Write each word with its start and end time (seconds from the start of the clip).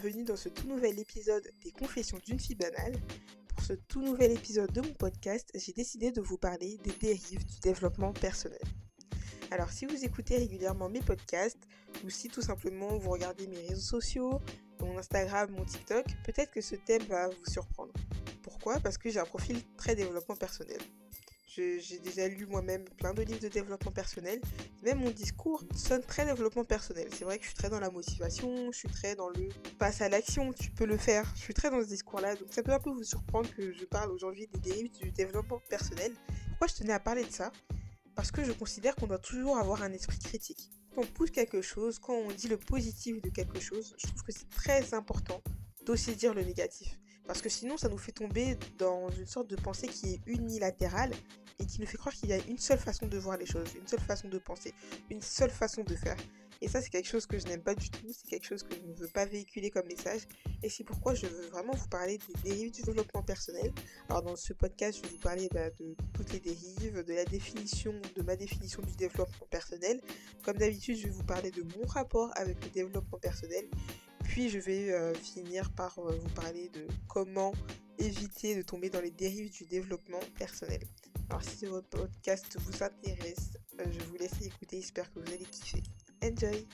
bienvenue 0.00 0.22
dans 0.22 0.36
ce 0.36 0.48
tout 0.48 0.68
nouvel 0.68 0.96
épisode 1.00 1.42
des 1.64 1.72
Confessions 1.72 2.20
d'une 2.24 2.38
fille 2.38 2.54
banale. 2.54 2.94
Pour 3.48 3.64
ce 3.64 3.72
tout 3.72 4.00
nouvel 4.00 4.30
épisode 4.30 4.70
de 4.70 4.80
mon 4.80 4.92
podcast, 4.92 5.50
j'ai 5.56 5.72
décidé 5.72 6.12
de 6.12 6.20
vous 6.20 6.38
parler 6.38 6.78
des 6.84 6.92
dérives 6.92 7.44
du 7.44 7.58
développement 7.58 8.12
personnel. 8.12 8.60
Alors 9.50 9.70
si 9.70 9.86
vous 9.86 10.04
écoutez 10.04 10.36
régulièrement 10.36 10.88
mes 10.88 11.00
podcasts, 11.00 11.66
ou 12.04 12.10
si 12.10 12.28
tout 12.28 12.42
simplement 12.42 12.96
vous 12.96 13.10
regardez 13.10 13.48
mes 13.48 13.58
réseaux 13.66 13.98
sociaux, 13.98 14.40
mon 14.78 14.96
Instagram, 14.98 15.50
mon 15.50 15.64
TikTok, 15.64 16.06
peut-être 16.24 16.52
que 16.52 16.60
ce 16.60 16.76
thème 16.76 17.02
va 17.04 17.28
vous 17.28 17.50
surprendre. 17.50 17.92
Pourquoi? 18.42 18.78
Parce 18.78 18.98
que 18.98 19.10
j'ai 19.10 19.18
un 19.18 19.24
profil 19.24 19.60
très 19.76 19.96
développement 19.96 20.36
personnel. 20.36 20.78
J'ai 21.48 21.98
déjà 21.98 22.28
lu 22.28 22.44
moi-même 22.46 22.84
plein 22.98 23.14
de 23.14 23.22
livres 23.22 23.40
de 23.40 23.48
développement 23.48 23.90
personnel. 23.90 24.38
Même 24.82 24.98
mon 24.98 25.10
discours 25.10 25.64
sonne 25.74 26.02
très 26.02 26.26
développement 26.26 26.64
personnel. 26.64 27.08
C'est 27.12 27.24
vrai 27.24 27.38
que 27.38 27.44
je 27.44 27.48
suis 27.48 27.56
très 27.56 27.70
dans 27.70 27.80
la 27.80 27.90
motivation, 27.90 28.70
je 28.70 28.78
suis 28.78 28.88
très 28.88 29.16
dans 29.16 29.30
le 29.30 29.48
passe 29.78 30.02
à 30.02 30.10
l'action, 30.10 30.52
tu 30.52 30.70
peux 30.70 30.84
le 30.84 30.98
faire. 30.98 31.32
Je 31.36 31.40
suis 31.40 31.54
très 31.54 31.70
dans 31.70 31.80
ce 31.80 31.86
discours-là. 31.86 32.36
Donc 32.36 32.52
ça 32.52 32.62
peut 32.62 32.72
un 32.72 32.78
peu 32.78 32.90
vous 32.90 33.02
surprendre 33.02 33.50
que 33.54 33.72
je 33.72 33.84
parle 33.86 34.10
aujourd'hui 34.12 34.46
des 34.52 34.60
dérives 34.60 34.90
du 34.92 35.10
développement 35.10 35.60
personnel. 35.70 36.12
Pourquoi 36.50 36.66
je 36.66 36.74
tenais 36.74 36.92
à 36.92 37.00
parler 37.00 37.24
de 37.24 37.32
ça? 37.32 37.50
Parce 38.14 38.30
que 38.30 38.44
je 38.44 38.52
considère 38.52 38.94
qu'on 38.94 39.06
doit 39.06 39.18
toujours 39.18 39.56
avoir 39.56 39.82
un 39.82 39.92
esprit 39.92 40.18
critique. 40.18 40.70
Quand 40.94 41.00
on 41.02 41.06
pousse 41.06 41.30
quelque 41.30 41.62
chose, 41.62 41.98
quand 41.98 42.14
on 42.14 42.30
dit 42.30 42.48
le 42.48 42.58
positif 42.58 43.22
de 43.22 43.30
quelque 43.30 43.58
chose, 43.58 43.94
je 43.96 44.06
trouve 44.06 44.22
que 44.22 44.32
c'est 44.32 44.50
très 44.50 44.92
important 44.92 45.42
d'aussi 45.86 46.14
dire 46.14 46.34
le 46.34 46.42
négatif. 46.42 46.98
Parce 47.28 47.42
que 47.42 47.50
sinon, 47.50 47.76
ça 47.76 47.90
nous 47.90 47.98
fait 47.98 48.12
tomber 48.12 48.56
dans 48.78 49.10
une 49.10 49.26
sorte 49.26 49.48
de 49.48 49.56
pensée 49.56 49.86
qui 49.86 50.14
est 50.14 50.20
unilatérale 50.24 51.12
et 51.58 51.66
qui 51.66 51.78
nous 51.78 51.86
fait 51.86 51.98
croire 51.98 52.14
qu'il 52.14 52.30
y 52.30 52.32
a 52.32 52.38
une 52.48 52.56
seule 52.56 52.78
façon 52.78 53.06
de 53.06 53.18
voir 53.18 53.36
les 53.36 53.44
choses, 53.44 53.68
une 53.78 53.86
seule 53.86 54.00
façon 54.00 54.28
de 54.28 54.38
penser, 54.38 54.72
une 55.10 55.20
seule 55.20 55.50
façon 55.50 55.84
de 55.84 55.94
faire. 55.94 56.16
Et 56.62 56.68
ça, 56.68 56.80
c'est 56.80 56.88
quelque 56.88 57.06
chose 57.06 57.26
que 57.26 57.38
je 57.38 57.46
n'aime 57.46 57.62
pas 57.62 57.74
du 57.74 57.90
tout, 57.90 58.06
c'est 58.10 58.28
quelque 58.30 58.46
chose 58.46 58.62
que 58.62 58.74
je 58.74 58.80
ne 58.80 58.94
veux 58.94 59.08
pas 59.08 59.26
véhiculer 59.26 59.70
comme 59.70 59.86
message. 59.86 60.22
Et 60.62 60.70
c'est 60.70 60.84
pourquoi 60.84 61.14
je 61.14 61.26
veux 61.26 61.48
vraiment 61.48 61.74
vous 61.74 61.88
parler 61.88 62.16
des 62.16 62.50
dérives 62.50 62.72
du 62.72 62.80
développement 62.80 63.22
personnel. 63.22 63.74
Alors, 64.08 64.22
dans 64.22 64.34
ce 64.34 64.54
podcast, 64.54 64.96
je 64.96 65.02
vais 65.02 65.14
vous 65.14 65.20
parler 65.20 65.50
bah, 65.52 65.68
de 65.78 65.94
toutes 66.14 66.32
les 66.32 66.40
dérives, 66.40 67.04
de 67.04 67.12
la 67.12 67.26
définition, 67.26 67.94
de 68.16 68.22
ma 68.22 68.36
définition 68.36 68.80
du 68.80 68.96
développement 68.96 69.46
personnel. 69.50 70.00
Comme 70.44 70.56
d'habitude, 70.56 70.96
je 70.96 71.04
vais 71.04 71.12
vous 71.12 71.24
parler 71.24 71.50
de 71.50 71.62
mon 71.76 71.86
rapport 71.86 72.30
avec 72.36 72.56
le 72.64 72.70
développement 72.70 73.18
personnel 73.18 73.68
puis 74.28 74.50
je 74.50 74.58
vais 74.58 74.92
euh, 74.92 75.14
finir 75.14 75.70
par 75.70 75.98
euh, 75.98 76.12
vous 76.12 76.28
parler 76.28 76.68
de 76.68 76.86
comment 77.08 77.52
éviter 77.98 78.54
de 78.54 78.62
tomber 78.62 78.90
dans 78.90 79.00
les 79.00 79.10
dérives 79.10 79.50
du 79.50 79.64
développement 79.64 80.20
personnel. 80.38 80.80
Alors 81.30 81.42
si 81.42 81.64
votre 81.64 81.88
podcast 81.88 82.56
vous 82.60 82.82
intéresse, 82.82 83.58
euh, 83.80 83.84
je 83.90 84.04
vous 84.04 84.16
laisse 84.16 84.40
écouter, 84.42 84.80
j'espère 84.80 85.12
que 85.12 85.18
vous 85.18 85.32
allez 85.32 85.46
kiffer. 85.46 85.82
Enjoy 86.22 86.66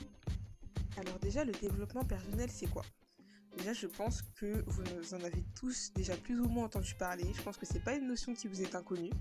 Alors 0.97 1.17
déjà, 1.19 1.45
le 1.45 1.53
développement 1.53 2.03
personnel, 2.03 2.49
c'est 2.51 2.67
quoi? 2.67 2.83
Déjà, 3.57 3.71
je 3.71 3.87
pense 3.87 4.21
que 4.35 4.63
vous 4.67 5.13
en 5.13 5.23
avez 5.23 5.43
tous 5.55 5.93
déjà 5.95 6.17
plus 6.17 6.39
ou 6.41 6.49
moins 6.49 6.65
entendu 6.65 6.93
parler. 6.95 7.23
Je 7.33 7.41
pense 7.41 7.55
que 7.55 7.65
c'est 7.65 7.83
pas 7.83 7.95
une 7.95 8.07
notion 8.07 8.33
qui 8.33 8.49
vous 8.49 8.61
est 8.61 8.75
inconnue. 8.75 9.11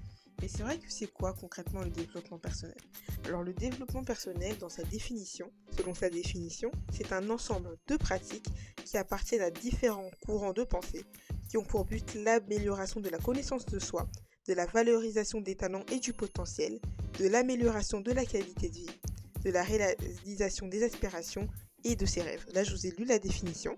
Mais 0.41 0.49
c'est 0.49 0.63
vrai 0.63 0.79
que 0.79 0.91
c'est 0.91 1.07
quoi 1.07 1.33
concrètement 1.33 1.81
le 1.83 1.91
développement 1.91 2.39
personnel? 2.39 2.77
Alors 3.25 3.43
le 3.43 3.55
développement 3.55 4.05
personnel, 4.05 4.57
dans 4.59 4.69
sa 4.69 4.83
définition, 4.83 5.51
selon 5.77 5.95
sa 5.95 6.11
définition, 6.11 6.71
c'est 6.93 7.13
un 7.13 7.31
ensemble 7.31 7.79
de 7.87 7.97
pratiques 7.97 8.49
qui 8.85 8.99
appartiennent 8.99 9.43
à 9.43 9.51
différents 9.51 10.11
courants 10.27 10.53
de 10.53 10.65
pensée 10.65 11.05
qui 11.49 11.57
ont 11.57 11.65
pour 11.65 11.85
but 11.85 12.15
l'amélioration 12.15 13.01
de 13.01 13.09
la 13.09 13.19
connaissance 13.19 13.67
de 13.67 13.79
soi, 13.79 14.09
de 14.47 14.55
la 14.55 14.67
valorisation 14.67 15.41
des 15.41 15.55
talents 15.55 15.85
et 15.91 16.01
du 16.01 16.13
potentiel, 16.13 16.81
de 17.19 17.29
l'amélioration 17.29 18.01
de 18.01 18.13
la 18.13 18.25
qualité 18.25 18.69
de 18.69 18.75
vie, 18.75 19.01
de 19.45 19.51
la 19.51 19.63
réalisation 19.63 20.69
des 20.69 20.83
aspirations 20.83 21.49
et 21.85 21.97
de 21.97 22.07
ses 22.07 22.23
rêves. 22.23 22.45
Là, 22.53 22.65
je 22.65 22.75
vous 22.75 22.87
ai 22.87 22.91
lu 22.91 23.05
la 23.05 23.19
définition. 23.19 23.77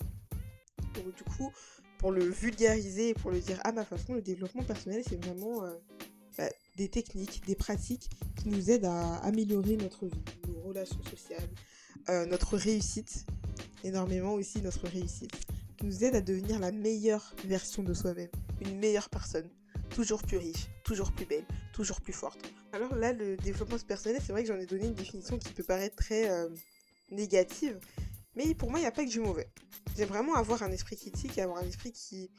Donc, 0.94 1.14
du 1.14 1.24
coup, 1.24 1.52
pour 1.98 2.12
le 2.12 2.24
vulgariser 2.24 3.10
et 3.10 3.14
pour 3.14 3.30
le 3.30 3.40
dire 3.40 3.60
à 3.64 3.72
ma 3.72 3.84
façon, 3.84 4.14
le 4.14 4.22
développement 4.22 4.62
personnel, 4.62 5.02
c'est 5.06 5.22
vraiment 5.24 5.64
euh, 5.64 5.74
bah, 6.36 6.48
des 6.76 6.88
techniques, 6.88 7.42
des 7.46 7.54
pratiques 7.54 8.10
qui 8.36 8.48
nous 8.48 8.70
aident 8.70 8.84
à 8.84 9.16
améliorer 9.18 9.76
notre 9.76 10.06
vie, 10.06 10.24
nos 10.48 10.60
relations 10.60 11.02
sociales, 11.04 11.48
euh, 12.08 12.26
notre 12.26 12.56
réussite, 12.56 13.26
énormément 13.84 14.34
aussi 14.34 14.60
notre 14.60 14.86
réussite, 14.86 15.32
qui 15.76 15.86
nous 15.86 16.04
aident 16.04 16.16
à 16.16 16.20
devenir 16.20 16.58
la 16.58 16.72
meilleure 16.72 17.34
version 17.44 17.82
de 17.82 17.94
soi-même, 17.94 18.30
une 18.60 18.78
meilleure 18.78 19.08
personne, 19.08 19.48
toujours 19.90 20.22
plus 20.22 20.36
riche, 20.36 20.68
toujours 20.84 21.12
plus 21.12 21.26
belle, 21.26 21.46
toujours 21.72 22.00
plus 22.00 22.12
forte. 22.12 22.40
Alors 22.72 22.94
là, 22.94 23.12
le 23.12 23.36
développement 23.36 23.78
personnel, 23.78 24.20
c'est 24.24 24.32
vrai 24.32 24.42
que 24.42 24.48
j'en 24.48 24.60
ai 24.60 24.66
donné 24.66 24.86
une 24.86 24.94
définition 24.94 25.38
qui 25.38 25.52
peut 25.52 25.62
paraître 25.62 25.96
très 25.96 26.30
euh, 26.30 26.48
négative, 27.10 27.78
mais 28.34 28.54
pour 28.54 28.70
moi, 28.70 28.78
il 28.78 28.82
n'y 28.82 28.88
a 28.88 28.92
pas 28.92 29.04
que 29.04 29.10
du 29.10 29.20
mauvais. 29.20 29.48
J'aime 29.96 30.08
vraiment 30.08 30.34
avoir 30.34 30.62
un 30.62 30.70
esprit 30.70 30.96
critique 30.96 31.38
et 31.38 31.42
avoir 31.42 31.62
un 31.62 31.66
esprit 31.66 31.92
qui, 31.92 32.30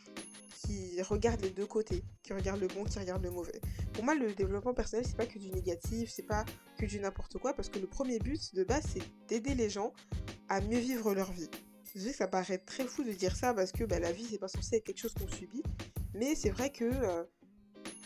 qui 0.58 1.02
regarde 1.02 1.42
les 1.42 1.52
deux 1.52 1.66
côtés, 1.66 2.04
qui 2.24 2.34
regarde 2.34 2.60
le 2.60 2.68
bon, 2.68 2.84
qui 2.84 2.98
regarde 3.00 3.24
le 3.24 3.32
mauvais. 3.32 3.60
Pour 3.94 4.04
moi, 4.04 4.16
le 4.16 4.34
développement 4.34 4.74
personnel, 4.74 5.06
c'est 5.06 5.18
pas 5.18 5.26
que 5.26 5.40
du 5.40 5.52
négatif, 5.52 6.10
c'est 6.10 6.24
pas 6.24 6.46
que 6.78 6.86
du 6.86 7.00
n'importe 7.00 7.38
quoi, 7.38 7.54
parce 7.54 7.70
que 7.70 7.80
le 7.80 7.88
premier 7.88 8.20
but 8.20 8.54
de 8.56 8.64
base, 8.64 8.84
c'est 8.94 9.04
d'aider 9.28 9.56
les 9.56 9.70
gens 9.70 9.94
à 10.50 10.62
mieux 10.62 10.80
vivre 10.80 11.14
leur 11.14 11.32
vie. 11.32 11.50
Je 11.96 12.02
sais 12.02 12.12
que 12.12 12.18
ça 12.18 12.28
paraît 12.28 12.58
très 12.58 12.86
fou 12.86 13.04
de 13.04 13.12
dire 13.12 13.36
ça 13.36 13.54
parce 13.54 13.72
que 13.72 13.84
bah, 13.84 14.00
la 14.00 14.12
vie, 14.12 14.26
c'est 14.30 14.38
pas 14.38 14.48
censé 14.48 14.78
être 14.78 14.84
quelque 14.84 15.00
chose 15.00 15.14
qu'on 15.14 15.28
subit, 15.28 15.64
mais 16.14 16.36
c'est 16.36 16.50
vrai 16.50 16.72
que 16.72 16.86
euh, 16.86 17.24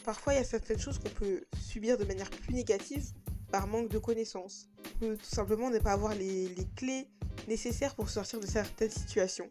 parfois, 0.04 0.34
il 0.34 0.38
y 0.38 0.40
a 0.40 0.44
certaines 0.44 0.80
choses 0.80 1.00
qu'on 1.00 1.10
peut 1.10 1.44
subir 1.60 1.98
de 1.98 2.06
manière 2.06 2.30
plus 2.30 2.54
négative 2.54 3.04
par 3.52 3.68
manque 3.68 3.90
de 3.90 3.98
connaissances. 3.98 4.70
On 5.02 5.16
tout 5.16 5.26
simplement 5.26 5.70
ne 5.70 5.80
pas 5.80 5.92
avoir 5.92 6.16
les 6.16 6.56
clés 6.76 7.08
nécessaires 7.48 7.96
pour 7.96 8.10
sortir 8.10 8.40
de 8.40 8.48
certaines 8.48 8.92
situations. 8.92 9.50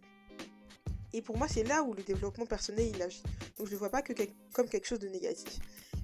Et 1.12 1.22
pour 1.22 1.36
moi, 1.36 1.48
c'est 1.48 1.64
là 1.64 1.82
où 1.82 1.92
le 1.94 2.02
développement 2.02 2.46
personnel 2.46 2.90
il 2.94 3.02
agit. 3.02 3.22
Donc 3.56 3.66
je 3.66 3.70
ne 3.70 3.70
le 3.70 3.76
vois 3.76 3.90
pas 3.90 4.02
que 4.02 4.12
comme 4.52 4.68
quelque 4.68 4.86
chose 4.86 4.98
de 4.98 5.08
négatif. 5.08 5.58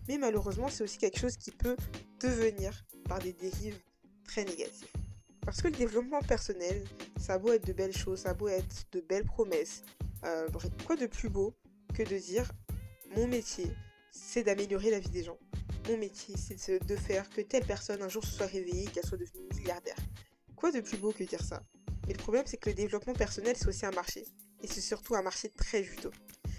Mais 0.09 0.19
malheureusement, 0.19 0.69
c'est 0.69 0.84
aussi 0.84 0.99
quelque 0.99 1.19
chose 1.19 1.37
qui 1.37 1.50
peut 1.50 1.77
devenir 2.21 2.84
par 3.09 3.19
des 3.19 3.33
dérives 3.33 3.78
très 4.25 4.45
négatives. 4.45 4.89
Parce 5.43 5.62
que 5.62 5.69
le 5.69 5.77
développement 5.77 6.21
personnel, 6.22 6.84
ça 7.19 7.34
a 7.34 7.39
beau 7.39 7.53
être 7.53 7.66
de 7.66 7.72
belles 7.72 7.97
choses, 7.97 8.21
ça 8.21 8.31
a 8.31 8.34
beau 8.34 8.49
être 8.49 8.87
de 8.93 9.00
belles 9.00 9.25
promesses. 9.25 9.83
Euh, 10.25 10.49
quoi 10.84 10.97
de 10.97 11.06
plus 11.06 11.28
beau 11.28 11.55
que 11.95 12.03
de 12.03 12.19
dire 12.19 12.50
mon 13.15 13.28
métier, 13.28 13.72
c'est 14.11 14.43
d'améliorer 14.43 14.91
la 14.91 14.99
vie 14.99 15.11
des 15.11 15.22
gens. 15.22 15.39
Mon 15.89 15.97
métier, 15.97 16.34
c'est 16.37 16.84
de 16.84 16.97
faire 16.97 17.31
que 17.31 17.41
telle 17.41 17.65
personne 17.65 18.03
un 18.03 18.09
jour 18.09 18.25
se 18.25 18.33
soit 18.34 18.47
réveillée, 18.47 18.87
qu'elle 18.87 19.06
soit 19.06 19.19
devenue 19.19 19.47
milliardaire. 19.56 19.97
Quoi 20.56 20.72
de 20.72 20.81
plus 20.81 20.97
beau 20.97 21.12
que 21.12 21.22
dire 21.22 21.43
ça? 21.43 21.62
Mais 22.06 22.12
le 22.12 22.19
problème, 22.19 22.45
c'est 22.47 22.56
que 22.56 22.71
le 22.71 22.75
développement 22.75 23.12
personnel, 23.12 23.56
c'est 23.56 23.69
aussi 23.69 23.87
un 23.87 23.93
marché 23.93 24.25
et 24.66 24.69
c'est 24.69 24.81
surtout 24.81 25.15
un 25.15 25.22
marché 25.22 25.49
très 25.49 25.84
juteux. 25.84 26.10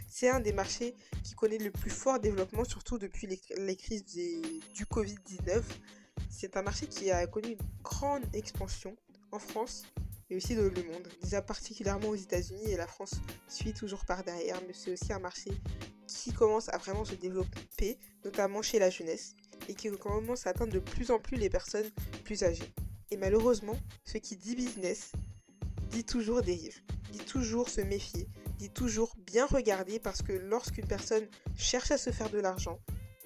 C'est 0.07 0.29
un 0.29 0.39
des 0.39 0.53
marchés 0.53 0.95
qui 1.25 1.33
connaît 1.33 1.57
le 1.57 1.71
plus 1.71 1.89
fort 1.89 2.21
développement, 2.21 2.63
surtout 2.63 2.97
depuis 2.97 3.27
les, 3.27 3.75
crises 3.75 4.05
du 4.05 4.85
Covid-19. 4.85 5.61
C'est 6.29 6.55
un 6.55 6.61
marché 6.61 6.87
qui 6.87 7.11
a 7.11 7.27
connu 7.27 7.49
une 7.49 7.83
grande 7.83 8.23
expansion 8.33 8.95
en 9.33 9.39
France 9.39 9.83
et 10.29 10.37
aussi 10.37 10.55
dans 10.55 10.63
le 10.63 10.83
monde, 10.83 11.07
déjà 11.21 11.41
particulièrement 11.41 12.07
aux 12.07 12.15
États-Unis 12.15 12.71
et 12.71 12.77
la 12.77 12.87
France 12.87 13.15
suit 13.49 13.73
toujours 13.73 14.05
par 14.05 14.23
derrière, 14.23 14.61
mais 14.65 14.73
c'est 14.73 14.93
aussi 14.93 15.11
un 15.11 15.19
marché 15.19 15.51
qui 16.07 16.31
commence 16.31 16.69
à 16.69 16.77
vraiment 16.77 17.03
se 17.03 17.15
développer, 17.15 17.97
notamment 18.23 18.61
chez 18.61 18.79
la 18.79 18.89
jeunesse, 18.89 19.35
et 19.67 19.75
qui 19.75 19.89
commence 19.91 20.47
à 20.47 20.51
atteindre 20.51 20.71
de 20.71 20.79
plus 20.79 21.11
en 21.11 21.19
plus 21.19 21.35
les 21.35 21.49
personnes 21.49 21.89
plus 22.23 22.43
âgées. 22.43 22.73
Et 23.11 23.17
malheureusement, 23.17 23.77
ce 24.05 24.17
qui 24.17 24.37
dit 24.37 24.55
business 24.55 25.11
dit 25.89 26.03
toujours 26.05 26.41
dérive 26.41 26.81
dit 27.11 27.19
toujours 27.19 27.69
se 27.69 27.81
méfier, 27.81 28.27
dit 28.57 28.69
toujours 28.69 29.15
bien 29.17 29.45
regarder 29.45 29.99
parce 29.99 30.21
que 30.21 30.33
lorsqu'une 30.33 30.87
personne 30.87 31.27
cherche 31.55 31.91
à 31.91 31.97
se 31.97 32.09
faire 32.09 32.29
de 32.29 32.39
l'argent, 32.39 32.79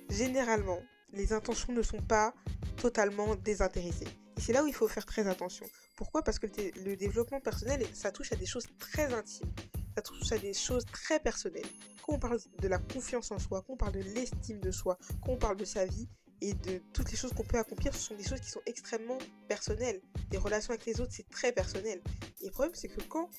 généralement, 0.09 0.79
les 1.13 1.33
intentions 1.33 1.73
ne 1.73 1.81
sont 1.81 2.01
pas 2.01 2.33
totalement 2.77 3.35
désintéressées. 3.35 4.07
Et 4.37 4.41
c'est 4.41 4.53
là 4.53 4.63
où 4.63 4.67
il 4.67 4.73
faut 4.73 4.87
faire 4.87 5.05
très 5.05 5.27
attention. 5.27 5.65
Pourquoi? 5.95 6.23
Parce 6.23 6.39
que 6.39 6.47
le, 6.83 6.95
développement 6.95 7.39
personnel, 7.39 7.85
ça 7.93 8.11
touche 8.11 8.31
à 8.31 8.35
des 8.35 8.45
choses 8.45 8.65
très 8.79 9.13
intimes. 9.13 9.51
Ça 9.95 10.01
touche 10.01 10.31
à 10.31 10.37
des 10.37 10.53
choses 10.53 10.85
très 10.85 11.19
personnelles. 11.19 11.67
Quand 12.05 12.13
on 12.13 12.19
parle 12.19 12.39
de 12.59 12.67
la 12.67 12.79
confiance 12.79 13.31
en 13.31 13.39
soi, 13.39 13.61
quand 13.61 13.73
on 13.73 13.77
parle 13.77 13.93
de 13.93 14.01
l'estime 14.01 14.59
de 14.59 14.71
soi, 14.71 14.97
quand 15.23 15.33
on 15.33 15.37
parle 15.37 15.57
de 15.57 15.65
sa 15.65 15.85
vie 15.85 16.07
et 16.39 16.53
de 16.53 16.81
toutes 16.93 17.11
les 17.11 17.17
choses 17.17 17.33
qu'on 17.33 17.43
peut 17.43 17.59
accomplir, 17.59 17.93
ce 17.93 17.99
sont 17.99 18.15
des 18.15 18.23
choses 18.23 18.39
qui 18.39 18.49
sont 18.49 18.61
extrêmement 18.65 19.17
personnelles. 19.47 20.01
Les 20.31 20.37
relations 20.37 20.71
avec 20.71 20.85
les 20.85 20.99
autres, 21.01 21.11
c'est 21.11 21.29
très 21.29 21.51
personnel. 21.51 22.01
Et 22.41 22.45
le 22.45 22.51
problème, 22.51 22.73
c'est 22.73 22.87
que 22.87 23.01
quand 23.03 23.29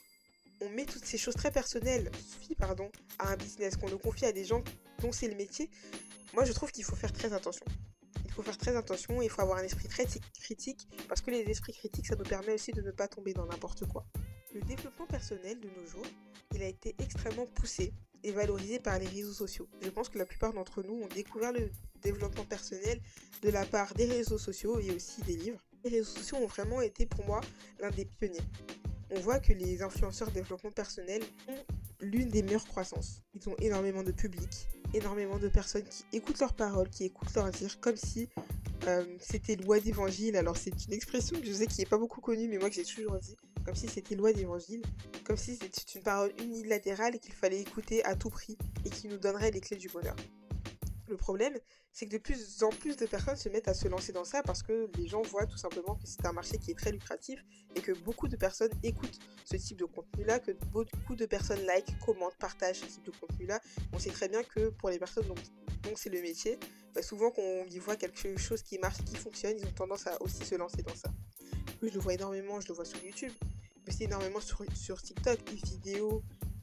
on 0.62 0.70
met 0.70 0.84
toutes 0.84 1.04
ces 1.04 1.18
choses 1.18 1.34
très 1.34 1.50
personnelles, 1.50 2.10
suffit 2.26 2.54
pardon, 2.54 2.90
à 3.18 3.32
un 3.32 3.36
business, 3.36 3.76
qu'on 3.76 3.88
le 3.88 3.98
confie 3.98 4.24
à 4.24 4.32
des 4.32 4.44
gens 4.44 4.62
dont 5.00 5.12
c'est 5.12 5.28
le 5.28 5.34
métier, 5.34 5.70
moi 6.34 6.44
je 6.44 6.52
trouve 6.52 6.70
qu'il 6.70 6.84
faut 6.84 6.96
faire 6.96 7.12
très 7.12 7.32
attention. 7.32 7.66
Il 8.24 8.30
faut 8.32 8.42
faire 8.42 8.56
très 8.56 8.76
attention, 8.76 9.20
il 9.20 9.28
faut 9.28 9.42
avoir 9.42 9.58
un 9.58 9.62
esprit 9.62 9.88
très 9.88 10.06
critique, 10.40 10.88
parce 11.08 11.20
que 11.20 11.30
les 11.30 11.40
esprits 11.42 11.72
critiques, 11.72 12.06
ça 12.06 12.16
nous 12.16 12.24
permet 12.24 12.54
aussi 12.54 12.72
de 12.72 12.80
ne 12.80 12.90
pas 12.90 13.08
tomber 13.08 13.34
dans 13.34 13.44
n'importe 13.44 13.86
quoi. 13.86 14.06
Le 14.54 14.60
développement 14.62 15.06
personnel 15.06 15.60
de 15.60 15.68
nos 15.68 15.86
jours, 15.86 16.06
il 16.54 16.62
a 16.62 16.66
été 16.66 16.94
extrêmement 16.98 17.46
poussé 17.46 17.92
et 18.22 18.32
valorisé 18.32 18.78
par 18.78 18.98
les 18.98 19.06
réseaux 19.06 19.32
sociaux. 19.32 19.68
Je 19.82 19.90
pense 19.90 20.08
que 20.08 20.18
la 20.18 20.26
plupart 20.26 20.52
d'entre 20.52 20.82
nous 20.82 21.02
ont 21.02 21.08
découvert 21.08 21.52
le 21.52 21.70
développement 22.02 22.44
personnel 22.44 23.00
de 23.42 23.50
la 23.50 23.64
part 23.64 23.92
des 23.94 24.06
réseaux 24.06 24.38
sociaux 24.38 24.78
et 24.78 24.90
aussi 24.92 25.22
des 25.22 25.36
livres. 25.36 25.60
Les 25.84 25.90
réseaux 25.90 26.16
sociaux 26.16 26.36
ont 26.38 26.46
vraiment 26.46 26.80
été 26.80 27.06
pour 27.06 27.26
moi 27.26 27.40
l'un 27.80 27.90
des 27.90 28.04
pionniers 28.04 28.40
on 29.14 29.20
voit 29.20 29.38
que 29.38 29.52
les 29.52 29.82
influenceurs 29.82 30.30
développement 30.30 30.70
personnel 30.70 31.22
ont 31.48 31.64
l'une 32.00 32.28
des 32.28 32.42
meilleures 32.42 32.66
croissances. 32.66 33.22
Ils 33.34 33.48
ont 33.48 33.54
énormément 33.58 34.02
de 34.02 34.10
public, 34.10 34.68
énormément 34.94 35.38
de 35.38 35.48
personnes 35.48 35.84
qui 35.84 36.04
écoutent 36.12 36.40
leurs 36.40 36.54
paroles, 36.54 36.88
qui 36.88 37.04
écoutent 37.04 37.34
leurs 37.34 37.50
dires, 37.50 37.78
comme 37.80 37.96
si 37.96 38.28
euh, 38.86 39.04
c'était 39.20 39.56
loi 39.56 39.80
d'évangile. 39.80 40.36
Alors 40.36 40.56
c'est 40.56 40.86
une 40.86 40.92
expression 40.92 41.38
que 41.38 41.46
je 41.46 41.52
sais 41.52 41.66
qui 41.66 41.80
n'est 41.80 41.86
pas 41.86 41.98
beaucoup 41.98 42.20
connue, 42.20 42.48
mais 42.48 42.58
moi 42.58 42.70
que 42.70 42.74
j'ai 42.74 42.84
toujours 42.84 43.18
dit, 43.18 43.36
comme 43.64 43.74
si 43.74 43.88
c'était 43.88 44.14
loi 44.14 44.32
d'évangile, 44.32 44.82
comme 45.24 45.36
si 45.36 45.56
c'était 45.56 45.82
une 45.94 46.02
parole 46.02 46.32
unilatérale 46.40 47.18
qu'il 47.18 47.34
fallait 47.34 47.60
écouter 47.60 48.04
à 48.04 48.16
tout 48.16 48.30
prix 48.30 48.56
et 48.84 48.90
qui 48.90 49.08
nous 49.08 49.18
donnerait 49.18 49.50
les 49.50 49.60
clés 49.60 49.76
du 49.76 49.88
bonheur. 49.88 50.16
Le 51.08 51.16
problème, 51.16 51.58
c'est 51.92 52.06
que 52.06 52.12
de 52.12 52.18
plus 52.18 52.62
en 52.62 52.70
plus 52.70 52.96
de 52.96 53.06
personnes 53.06 53.36
se 53.36 53.48
mettent 53.48 53.68
à 53.68 53.74
se 53.74 53.88
lancer 53.88 54.12
dans 54.12 54.24
ça 54.24 54.42
parce 54.42 54.62
que 54.62 54.88
les 54.96 55.06
gens 55.08 55.22
voient 55.22 55.46
tout 55.46 55.56
simplement 55.56 55.96
que 55.96 56.06
c'est 56.06 56.24
un 56.24 56.32
marché 56.32 56.58
qui 56.58 56.70
est 56.70 56.78
très 56.78 56.92
lucratif 56.92 57.44
et 57.74 57.80
que 57.80 57.92
beaucoup 57.92 58.28
de 58.28 58.36
personnes 58.36 58.70
écoutent 58.82 59.18
ce 59.44 59.56
type 59.56 59.78
de 59.78 59.84
contenu-là, 59.84 60.38
que 60.38 60.52
beaucoup 60.72 61.16
de 61.16 61.26
personnes 61.26 61.64
like, 61.66 61.98
commentent, 62.00 62.36
partagent 62.38 62.80
ce 62.80 62.86
type 62.86 63.04
de 63.04 63.10
contenu-là. 63.10 63.60
On 63.92 63.98
sait 63.98 64.10
très 64.10 64.28
bien 64.28 64.42
que 64.42 64.70
pour 64.70 64.90
les 64.90 64.98
personnes 64.98 65.26
dont, 65.26 65.34
c'est 65.96 66.10
le 66.10 66.22
métier, 66.22 66.58
bah, 66.94 67.02
souvent 67.02 67.30
quand 67.30 67.42
on 67.42 67.66
y 67.66 67.78
voit 67.78 67.96
quelque 67.96 68.38
chose 68.38 68.62
qui 68.62 68.78
marche, 68.78 69.04
qui 69.04 69.16
fonctionne, 69.16 69.58
ils 69.58 69.66
ont 69.66 69.72
tendance 69.72 70.06
à 70.06 70.20
aussi 70.22 70.44
se 70.44 70.54
lancer 70.54 70.82
dans 70.82 70.94
ça. 70.94 71.10
je 71.82 71.88
le 71.88 71.98
vois 71.98 72.14
énormément, 72.14 72.60
je 72.60 72.68
le 72.68 72.74
vois 72.74 72.84
sur 72.84 73.02
YouTube, 73.04 73.32
mais 73.86 73.92
c'est 73.92 74.04
énormément 74.04 74.40
sur, 74.40 74.64
sur 74.74 75.02
TikTok, 75.02 75.44
des 75.44 75.56
vidéos, 75.56 76.22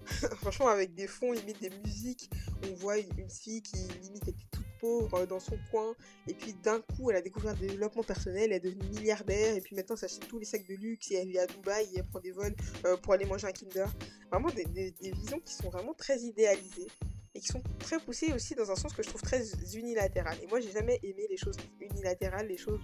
franchement 0.41 0.67
avec 0.67 0.93
des 0.93 1.07
fonds, 1.07 1.31
limite 1.31 1.61
des 1.61 1.69
musiques, 1.85 2.29
on 2.67 2.73
voit 2.75 2.97
une, 2.97 3.29
fille 3.29 3.61
qui 3.61 3.77
limite 4.01 4.27
était 4.27 4.45
toute 4.51 4.65
pauvre 4.79 5.25
dans 5.25 5.39
son 5.39 5.57
coin, 5.71 5.93
et 6.27 6.33
puis 6.33 6.53
d'un 6.53 6.81
coup 6.81 7.11
elle 7.11 7.17
a 7.17 7.21
découvert 7.21 7.53
le 7.53 7.67
développement 7.67 8.03
personnel, 8.03 8.51
elle 8.51 8.53
est 8.53 8.59
devenue 8.59 8.87
milliardaire, 8.89 9.55
et 9.55 9.61
puis 9.61 9.75
maintenant 9.75 9.95
elle 9.95 10.09
s'achète 10.09 10.27
tous 10.27 10.39
les 10.39 10.45
sacs 10.45 10.67
de 10.67 10.75
luxe, 10.75 11.11
et 11.11 11.15
elle 11.15 11.27
vit 11.27 11.39
à 11.39 11.47
Dubaï, 11.47 11.87
elle 11.95 12.05
prend 12.05 12.19
des 12.19 12.31
vols 12.31 12.55
euh, 12.85 12.97
pour 12.97 13.13
aller 13.13 13.25
manger 13.25 13.47
un 13.47 13.51
Kinder. 13.51 13.87
Vraiment 14.31 14.49
des, 14.49 14.93
visions 14.99 15.39
qui 15.39 15.53
sont 15.53 15.69
vraiment 15.69 15.93
très 15.93 16.19
idéalisées, 16.19 16.87
et 17.35 17.39
qui 17.39 17.47
sont 17.47 17.61
très 17.79 17.99
poussées 17.99 18.33
aussi 18.33 18.55
dans 18.55 18.71
un 18.71 18.75
sens 18.75 18.93
que 18.93 19.03
je 19.03 19.09
trouve 19.09 19.21
très 19.21 19.43
unilatéral. 19.73 20.37
Et 20.41 20.47
moi 20.47 20.59
j'ai 20.59 20.71
jamais 20.71 20.99
aimé 21.03 21.27
les 21.29 21.37
choses 21.37 21.57
unilatérales, 21.79 22.47
les 22.47 22.57
choses 22.57 22.79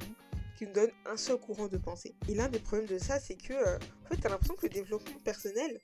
qui 0.57 0.65
nous 0.65 0.73
donnent 0.73 0.91
un 1.05 1.17
seul 1.17 1.37
courant 1.37 1.67
de 1.67 1.77
pensée. 1.77 2.15
Et 2.27 2.35
l'un 2.35 2.47
des 2.47 2.59
problèmes 2.59 2.87
de 2.87 2.97
ça, 2.97 3.19
c'est 3.19 3.35
que, 3.35 3.53
euh, 3.53 3.77
en 4.05 4.07
fait, 4.07 4.17
t'as 4.21 4.29
l'impression 4.29 4.55
que 4.55 4.63
le 4.67 4.73
développement 4.73 5.19
personnel, 5.23 5.79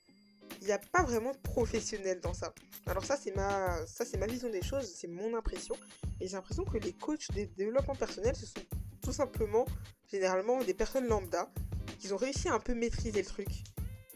il 0.62 0.66
n'y 0.66 0.72
a 0.72 0.78
pas 0.78 1.02
vraiment 1.02 1.32
de 1.32 1.38
professionnel 1.38 2.20
dans 2.20 2.34
ça. 2.34 2.54
Alors 2.86 3.04
ça 3.04 3.16
c'est 3.16 3.34
ma 3.34 3.84
c'est 3.86 4.16
ma 4.16 4.26
vision 4.26 4.48
des 4.48 4.62
choses, 4.62 4.86
c'est 4.94 5.08
mon 5.08 5.36
impression 5.36 5.74
et 6.20 6.28
j'ai 6.28 6.34
l'impression 6.34 6.64
que 6.64 6.78
les 6.78 6.92
coachs 6.92 7.30
de 7.32 7.44
développement 7.56 7.96
personnel 7.96 8.36
ce 8.36 8.46
sont 8.46 8.64
tout 9.02 9.12
simplement 9.12 9.66
généralement 10.10 10.62
des 10.62 10.72
personnes 10.72 11.08
lambda 11.08 11.50
qui 11.98 12.12
ont 12.12 12.16
réussi 12.16 12.48
à 12.48 12.54
un 12.54 12.60
peu 12.60 12.74
maîtriser 12.74 13.22
le 13.22 13.26
truc 13.26 13.48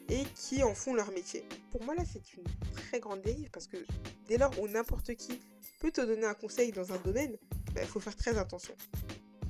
et 0.08 0.22
qui 0.36 0.62
en 0.62 0.74
font 0.74 0.94
leur 0.94 1.10
métier. 1.10 1.44
Pour 1.72 1.82
moi 1.82 1.96
là 1.96 2.04
c'est 2.10 2.34
une 2.34 2.44
très 2.74 3.00
grande 3.00 3.22
dérive 3.22 3.50
parce 3.50 3.66
que 3.66 3.78
dès 4.28 4.38
lors 4.38 4.56
où 4.60 4.68
n'importe 4.68 5.14
qui 5.16 5.40
peut 5.80 5.90
te 5.90 6.00
donner 6.00 6.26
un 6.26 6.34
conseil 6.34 6.70
dans 6.70 6.92
un 6.92 6.98
domaine, 6.98 7.36
bah, 7.74 7.80
il 7.82 7.88
faut 7.88 8.00
faire 8.00 8.16
très 8.16 8.38
attention. 8.38 8.74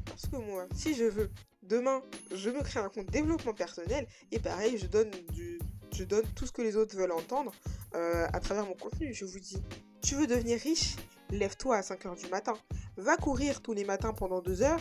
Parce 0.07 0.29
que 0.29 0.37
moi, 0.37 0.67
si 0.75 0.95
je 0.95 1.05
veux, 1.05 1.31
demain, 1.63 2.03
je 2.35 2.51
me 2.51 2.63
crée 2.63 2.81
un 2.81 2.89
compte 2.89 3.11
développement 3.11 3.55
personnel 3.55 4.07
et 4.33 4.39
pareil, 4.39 4.79
je 4.79 4.87
donne 4.87 5.11
du, 5.33 5.56
je 5.97 6.05
donne 6.05 6.27
tout 6.35 6.47
ce 6.47 6.53
que 6.53 6.63
les 6.63 6.77
autres 6.77 6.95
veulent 6.97 7.13
entendre 7.13 7.53
euh, 7.95 8.27
à 8.33 8.41
travers 8.41 8.67
mon 8.67 8.75
contenu. 8.75 9.15
Je 9.15 9.25
vous 9.25 9.39
dis, 9.39 9.57
tu 10.03 10.15
veux 10.15 10.27
devenir 10.27 10.61
riche? 10.61 10.97
Lève-toi 11.31 11.77
à 11.77 11.81
5h 11.81 12.23
du 12.23 12.29
matin. 12.29 12.55
Va 12.97 13.17
courir 13.17 13.61
tous 13.61 13.73
les 13.73 13.85
matins 13.85 14.13
pendant 14.13 14.41
2 14.41 14.63
heures. 14.63 14.81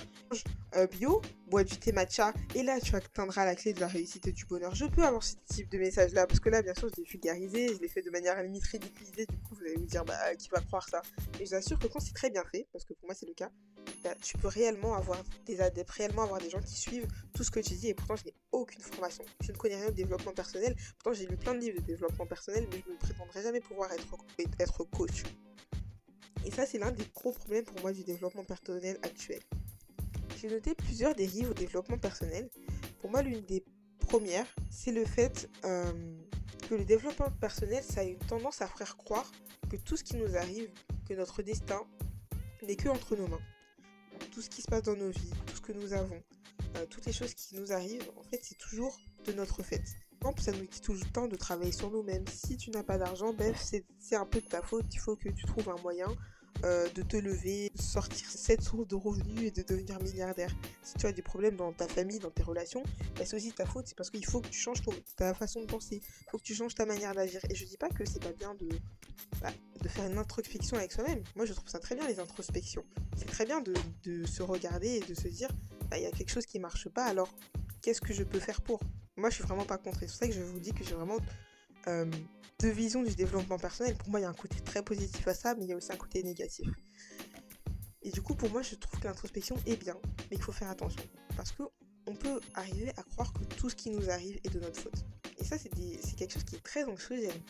Euh, 0.76 0.86
bio, 0.88 1.22
bois 1.48 1.64
du 1.64 1.78
thé 1.78 1.92
matcha. 1.92 2.34
Et 2.54 2.62
là, 2.62 2.80
tu 2.80 2.96
atteindras 2.96 3.46
la 3.46 3.56
clé 3.56 3.74
de 3.74 3.80
la 3.80 3.88
réussite 3.88 4.28
et 4.28 4.32
du 4.32 4.46
bonheur. 4.46 4.76
Je 4.76 4.86
peux 4.86 5.04
avoir 5.04 5.24
ce 5.24 5.36
type 5.50 5.70
de 5.72 5.80
message-là. 5.80 6.28
Parce 6.28 6.40
que 6.40 6.50
là, 6.50 6.62
bien 6.62 6.74
sûr, 6.76 6.90
je 6.90 7.02
l'ai 7.02 7.08
vulgarisé. 7.08 7.74
Je 7.74 7.82
l'ai 7.82 7.88
fait 7.88 8.04
de 8.04 8.12
manière 8.12 8.38
à 8.38 8.44
limite 8.44 8.66
ridiculisée. 8.66 9.26
Du 9.26 9.38
coup, 9.40 9.56
vous 9.56 9.62
allez 9.66 9.76
vous 9.76 9.86
dire, 9.86 10.06
bah, 10.06 10.36
qui 10.36 10.50
va 10.50 10.62
croire 10.62 10.88
ça? 10.88 11.02
Et 11.40 11.46
je 11.46 11.50
vous 11.50 11.56
assure 11.56 11.80
que 11.80 11.88
quand 11.88 12.00
c'est 12.00 12.14
très 12.14 12.30
bien 12.30 12.44
fait, 12.52 12.68
parce 12.72 12.86
que 12.86 12.94
pour 12.94 13.08
moi, 13.08 13.16
c'est 13.16 13.26
le 13.26 13.34
cas, 13.34 13.50
bah, 14.04 14.14
tu 14.22 14.38
peux 14.38 14.48
réellement 14.48 14.94
avoir 14.94 15.24
des 15.46 15.62
adeptes, 15.62 15.90
réellement 15.90 16.24
avoir 16.24 16.40
des 16.40 16.50
gens 16.50 16.62
qui 16.62 16.76
suivent 16.76 17.08
tout 17.34 17.44
ce 17.44 17.50
que 17.50 17.60
tu 17.60 17.74
dis. 17.74 17.90
Et 17.90 17.94
pourtant, 17.96 18.16
je 18.16 18.26
n'ai 18.26 18.34
aucune 18.52 18.82
formation. 18.82 19.26
Je 19.42 19.52
ne 19.52 19.58
connais 19.58 19.78
rien 19.78 19.90
de 19.90 19.96
développement 19.96 20.34
personnel. 20.34 20.76
Pourtant, 21.00 21.18
j'ai 21.18 21.26
lu 21.26 21.38
plein 21.38 21.56
de 21.56 21.60
livres 21.60 21.82
de 21.82 21.86
développement 21.86 22.28
personnel, 22.28 22.68
mais 22.72 22.84
je 22.86 22.92
ne 22.92 22.98
prétendrai 22.98 23.42
jamais 23.42 23.62
pouvoir 23.62 23.92
être, 23.92 24.06
être 24.60 24.84
coach. 24.86 25.24
Et 26.46 26.52
ça, 26.52 26.66
c'est 26.66 26.78
l'un 26.78 26.92
des 26.92 27.06
gros 27.14 27.32
problèmes 27.32 27.66
pour 27.66 27.82
moi 27.82 27.92
du 27.92 28.04
développement 28.04 28.44
personnel 28.44 28.98
actuel. 29.04 29.42
J'ai 30.40 30.50
noté 30.50 30.76
plusieurs 30.76 31.16
dérives 31.16 31.50
au 31.50 31.54
développement 31.54 31.98
personnel. 31.98 32.50
Pour 33.00 33.10
moi, 33.10 33.22
l'une 33.22 33.42
des 33.42 33.64
premières, 34.00 34.48
c'est 34.70 34.92
le 34.92 35.06
fait 35.06 35.50
euh, 35.66 35.92
que 36.70 36.76
le 36.76 36.86
développement 36.86 37.32
personnel, 37.42 37.84
ça 37.84 38.02
a 38.02 38.04
une 38.04 38.20
tendance 38.20 38.62
à 38.62 38.68
faire 38.68 38.96
croire 38.96 39.32
que 39.70 39.78
tout 39.78 39.98
ce 39.98 40.04
qui 40.04 40.18
nous 40.18 40.36
arrive, 40.36 40.70
que 41.08 41.14
notre 41.14 41.42
destin 41.42 41.82
n'est 42.62 42.76
que 42.76 42.90
entre 42.90 43.16
nos 43.16 43.28
mains 43.28 43.42
tout 44.36 44.42
ce 44.42 44.50
qui 44.50 44.62
se 44.62 44.68
passe 44.68 44.84
dans 44.84 44.98
nos 44.98 45.10
vies, 45.10 45.32
tout 45.46 45.56
ce 45.56 45.62
que 45.62 45.72
nous 45.72 45.94
avons, 45.94 46.22
euh, 46.76 46.86
toutes 46.90 47.06
les 47.06 47.14
choses 47.14 47.34
qui 47.34 47.56
nous 47.56 47.72
arrivent, 47.72 48.12
en 48.18 48.24
fait, 48.24 48.40
c'est 48.44 48.58
toujours 48.58 48.98
de 49.26 49.32
notre 49.32 49.64
fait. 49.64 49.82
Ça 50.38 50.52
nous 50.52 50.66
dit 50.66 50.82
tout 50.82 50.94
le 50.94 51.00
temps 51.14 51.28
de 51.28 51.36
travailler 51.36 51.72
sur 51.72 51.92
nous-mêmes. 51.92 52.26
Si 52.28 52.58
tu 52.58 52.72
n'as 52.72 52.84
pas 52.84 52.98
d'argent, 52.98 53.32
bref, 53.34 53.62
c'est 53.62 54.16
un 54.16 54.26
peu 54.26 54.42
de 54.42 54.48
ta 54.48 54.62
faute. 54.62 54.86
Il 54.92 55.00
faut 55.00 55.16
que 55.16 55.30
tu 55.30 55.46
trouves 55.46 55.70
un 55.70 55.80
moyen 55.82 56.08
euh, 56.64 56.90
de 56.96 57.04
te 57.04 57.16
lever, 57.16 57.72
de 57.76 57.82
sortir 57.82 58.28
cette 58.28 58.64
source 58.64 58.88
de 58.88 58.96
revenus 58.96 59.44
et 59.44 59.52
de 59.52 59.62
devenir 59.62 60.02
milliardaire. 60.02 60.52
Si 60.82 60.96
tu 60.96 61.06
as 61.06 61.12
des 61.12 61.22
problèmes 61.22 61.56
dans 61.56 61.72
ta 61.74 61.88
famille, 61.88 62.18
dans 62.20 62.32
tes 62.32 62.42
relations, 62.42 62.82
bah, 63.16 63.26
c'est 63.26 63.36
aussi 63.36 63.52
ta 63.52 63.66
faute. 63.66 63.88
C'est 63.88 63.96
parce 63.96 64.10
qu'il 64.10 64.26
faut 64.26 64.42
que 64.42 64.48
tu 64.48 64.60
changes 64.60 64.82
ta 65.16 65.34
façon 65.36 65.62
de 65.62 65.68
penser. 65.68 66.02
Il 66.02 66.30
faut 66.32 66.40
que 66.40 66.44
tu 66.44 66.56
changes 66.56 66.74
ta 66.74 66.88
manière 66.88 67.14
d'agir. 67.14 67.40
Et 67.50 67.56
je 67.56 67.64
dis 67.64 67.78
pas 67.78 67.90
que 67.90 68.04
c'est 68.04 68.22
pas 68.22 68.34
bien 68.34 68.56
de, 68.56 68.68
bah, 69.42 69.52
de 69.80 69.88
faire 69.88 70.06
une 70.06 70.18
introspection 70.18 70.76
avec 70.76 70.92
soi-même. 70.92 71.24
Moi, 71.36 71.46
je 71.46 71.54
trouve 71.54 71.70
ça 71.70 71.80
très 71.80 71.94
bien 71.94 72.08
les 72.08 72.20
introspections. 72.20 72.84
C'est 73.16 73.30
très 73.30 73.46
bien 73.46 73.62
de, 73.62 73.74
de, 74.04 74.26
se 74.26 74.42
regarder 74.42 74.88
et 74.88 75.02
de 75.02 75.14
se 75.14 75.28
dire, 75.28 75.50
bah, 75.90 75.98
il 76.00 76.04
y 76.04 76.08
a 76.08 76.12
quelque 76.12 76.32
chose 76.32 76.48
qui 76.48 76.58
marche 76.58 76.90
pas. 76.90 77.06
Alors, 77.06 77.30
qu'est-ce 77.82 78.02
que 78.02 78.14
je 78.14 78.24
peux 78.24 78.40
faire 78.40 78.62
pour? 78.62 78.80
Moi, 79.18 79.30
je 79.30 79.36
suis 79.36 79.44
vraiment 79.44 79.66
pas 79.66 79.78
contre. 79.78 80.00
C'est 80.00 80.08
pour 80.08 80.16
ça 80.16 80.28
que 80.28 80.34
je 80.34 80.42
vous 80.42 80.60
dis 80.60 80.74
que 80.74 80.84
j'ai 80.84 80.94
vraiment 80.94 81.18
euh, 81.88 82.06
deux 82.60 82.70
visions 82.70 83.04
du 83.04 83.16
développement 83.16 83.58
personnel. 83.58 83.96
Pour 83.96 84.10
moi, 84.10 84.20
il 84.20 84.24
y 84.24 84.26
a 84.26 84.30
un 84.30 84.34
côté 84.34 84.60
très 84.60 84.84
positif 84.84 85.28
à 85.28 85.34
ça, 85.34 85.56
mais 85.56 85.64
il 85.64 85.70
y 85.70 85.74
a 85.74 85.76
aussi 85.76 85.92
un 85.92 85.98
côté 85.98 86.22
négatif. 86.24 86.68
Et 88.02 88.12
du 88.12 88.22
coup, 88.22 88.36
pour 88.36 88.50
moi, 88.52 88.62
je 88.62 88.76
trouve 88.76 89.00
que 89.00 89.08
l'introspection 89.08 89.56
est 89.66 89.78
bien, 89.78 89.98
mais 90.30 90.38
il 90.38 90.42
faut 90.42 90.52
faire 90.52 90.70
attention. 90.70 91.04
Parce 91.36 91.52
que 91.52 91.64
on 92.08 92.14
peut 92.14 92.40
arriver 92.54 92.92
à 92.98 93.04
croire 93.04 93.34
que 93.34 93.44
tout 93.56 93.70
ce 93.70 93.76
qui 93.76 93.90
nous 93.90 94.10
arrive 94.10 94.40
est 94.44 94.54
de 94.54 94.60
notre 94.60 94.80
faute. 94.80 95.06
Et 95.40 95.44
ça, 95.44 95.58
c'est 95.58 95.70
quelque 96.16 96.34
chose 96.34 96.44
qui 96.44 96.56
est 96.56 96.64
très 96.64 96.84
anxiogène. 96.84 97.42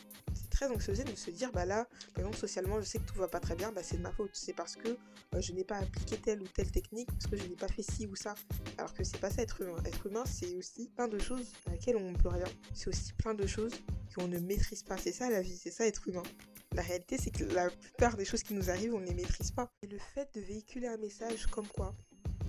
Très 0.56 0.72
anxiogène 0.72 1.08
de 1.08 1.18
se 1.18 1.32
dire, 1.32 1.52
bah 1.52 1.66
là, 1.66 1.86
par 2.14 2.20
exemple, 2.20 2.38
socialement, 2.38 2.80
je 2.80 2.86
sais 2.86 2.98
que 3.00 3.04
tout 3.04 3.20
va 3.20 3.28
pas 3.28 3.42
très 3.42 3.56
bien, 3.56 3.74
bah 3.74 3.84
c'est 3.84 3.98
de 3.98 4.02
ma 4.02 4.14
faute. 4.14 4.30
C'est 4.32 4.54
parce 4.54 4.78
que 4.78 4.88
euh, 4.88 5.42
je 5.42 5.52
n'ai 5.52 5.66
pas 5.66 5.76
appliqué 5.80 6.16
telle 6.16 6.42
ou 6.42 6.48
telle 6.48 6.72
technique, 6.72 7.10
parce 7.12 7.28
que 7.28 7.36
je 7.36 7.44
n'ai 7.44 7.58
pas 7.58 7.68
fait 7.68 7.84
ci 7.84 8.08
ou 8.08 8.16
ça. 8.16 8.36
Alors 8.78 8.94
que 8.94 9.04
c'est 9.04 9.20
pas 9.20 9.30
ça 9.30 9.42
être 9.42 9.60
humain. 9.60 9.76
Être 9.84 10.08
humain, 10.08 10.24
c'est 10.26 10.56
aussi 10.56 10.88
plein 10.96 11.10
de 11.10 11.20
choses 11.20 11.52
à 11.66 11.72
laquelle 11.72 11.98
on 11.98 12.10
ne 12.10 12.16
peut 12.16 12.30
rien. 12.30 12.46
C'est 12.74 12.88
aussi 12.88 13.12
plein 13.16 13.34
de 13.34 13.46
choses 13.46 13.74
qu'on 14.16 14.30
ne 14.30 14.40
maîtrise 14.40 14.82
pas. 14.84 14.96
C'est 14.98 15.12
ça 15.12 15.30
la 15.30 15.42
vie, 15.42 15.58
c'est 15.58 15.72
ça 15.72 15.86
être 15.86 16.08
humain. 16.08 16.24
La 16.72 16.84
réalité, 16.84 17.18
c'est 17.18 17.32
que 17.32 17.44
la 17.44 17.70
plupart 17.70 18.16
des 18.16 18.24
choses 18.24 18.42
qui 18.42 18.54
nous 18.54 18.70
arrivent, 18.70 18.94
on 18.96 19.02
ne 19.02 19.08
les 19.08 19.14
maîtrise 19.14 19.52
pas. 19.52 19.70
Et 19.84 19.88
le 19.88 19.98
fait 19.98 20.34
de 20.36 20.40
véhiculer 20.40 20.88
un 20.88 20.98
message 20.98 21.48
comme 21.48 21.68
quoi 21.68 21.94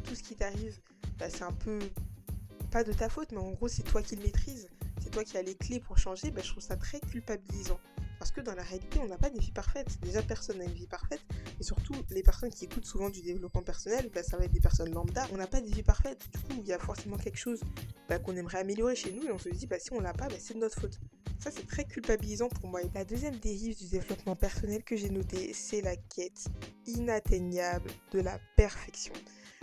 tout 0.04 0.14
ce 0.14 0.22
qui 0.22 0.36
t'arrive, 0.36 0.78
bah, 1.18 1.28
c'est 1.28 1.42
un 1.42 1.52
peu 1.52 1.80
pas 2.70 2.84
de 2.84 2.92
ta 2.92 3.08
faute, 3.08 3.32
mais 3.32 3.38
en 3.38 3.50
gros, 3.50 3.66
c'est 3.66 3.82
toi 3.82 4.00
qui 4.00 4.14
le 4.14 4.22
maîtrises. 4.22 4.68
C'est 5.02 5.10
toi 5.10 5.24
qui 5.24 5.36
as 5.36 5.42
les 5.42 5.56
clés 5.56 5.80
pour 5.80 5.98
changer. 5.98 6.30
Bah, 6.30 6.42
je 6.44 6.50
trouve 6.52 6.62
ça 6.62 6.76
très 6.76 7.00
culpabilisant. 7.00 7.80
Parce 8.26 8.34
que 8.34 8.40
dans 8.40 8.56
la 8.56 8.64
réalité, 8.64 8.98
on 8.98 9.06
n'a 9.06 9.18
pas 9.18 9.30
de 9.30 9.38
vie 9.38 9.52
parfaite. 9.52 9.86
Déjà, 10.02 10.20
personne 10.20 10.58
n'a 10.58 10.64
une 10.64 10.72
vie 10.72 10.88
parfaite. 10.88 11.20
Et 11.60 11.62
surtout, 11.62 11.94
les 12.10 12.24
personnes 12.24 12.50
qui 12.50 12.64
écoutent 12.64 12.84
souvent 12.84 13.08
du 13.08 13.22
développement 13.22 13.62
personnel, 13.62 14.10
bah, 14.12 14.24
ça 14.24 14.36
va 14.36 14.46
être 14.46 14.52
des 14.52 14.58
personnes 14.58 14.92
lambda. 14.92 15.28
On 15.32 15.36
n'a 15.36 15.46
pas 15.46 15.60
de 15.60 15.68
vie 15.68 15.84
parfaite. 15.84 16.26
Du 16.32 16.40
coup, 16.40 16.60
il 16.60 16.66
y 16.66 16.72
a 16.72 16.78
forcément 16.80 17.18
quelque 17.18 17.38
chose 17.38 17.60
bah, 18.08 18.18
qu'on 18.18 18.34
aimerait 18.34 18.58
améliorer 18.58 18.96
chez 18.96 19.12
nous. 19.12 19.22
Et 19.28 19.30
on 19.30 19.38
se 19.38 19.48
dit, 19.48 19.68
bah, 19.68 19.78
si 19.78 19.92
on 19.92 20.00
l'a 20.00 20.12
pas, 20.12 20.26
bah, 20.26 20.34
c'est 20.40 20.54
de 20.54 20.58
notre 20.58 20.80
faute. 20.80 20.98
Ça, 21.38 21.52
c'est 21.52 21.68
très 21.68 21.84
culpabilisant 21.84 22.48
pour 22.48 22.68
moi. 22.68 22.80
La 22.96 23.04
deuxième 23.04 23.36
dérive 23.36 23.78
du 23.78 23.86
développement 23.86 24.34
personnel 24.34 24.82
que 24.82 24.96
j'ai 24.96 25.10
noté, 25.10 25.52
c'est 25.54 25.80
la 25.80 25.94
quête 25.94 26.46
inatteignable 26.84 27.92
de 28.10 28.18
la 28.18 28.40
perfection. 28.56 29.14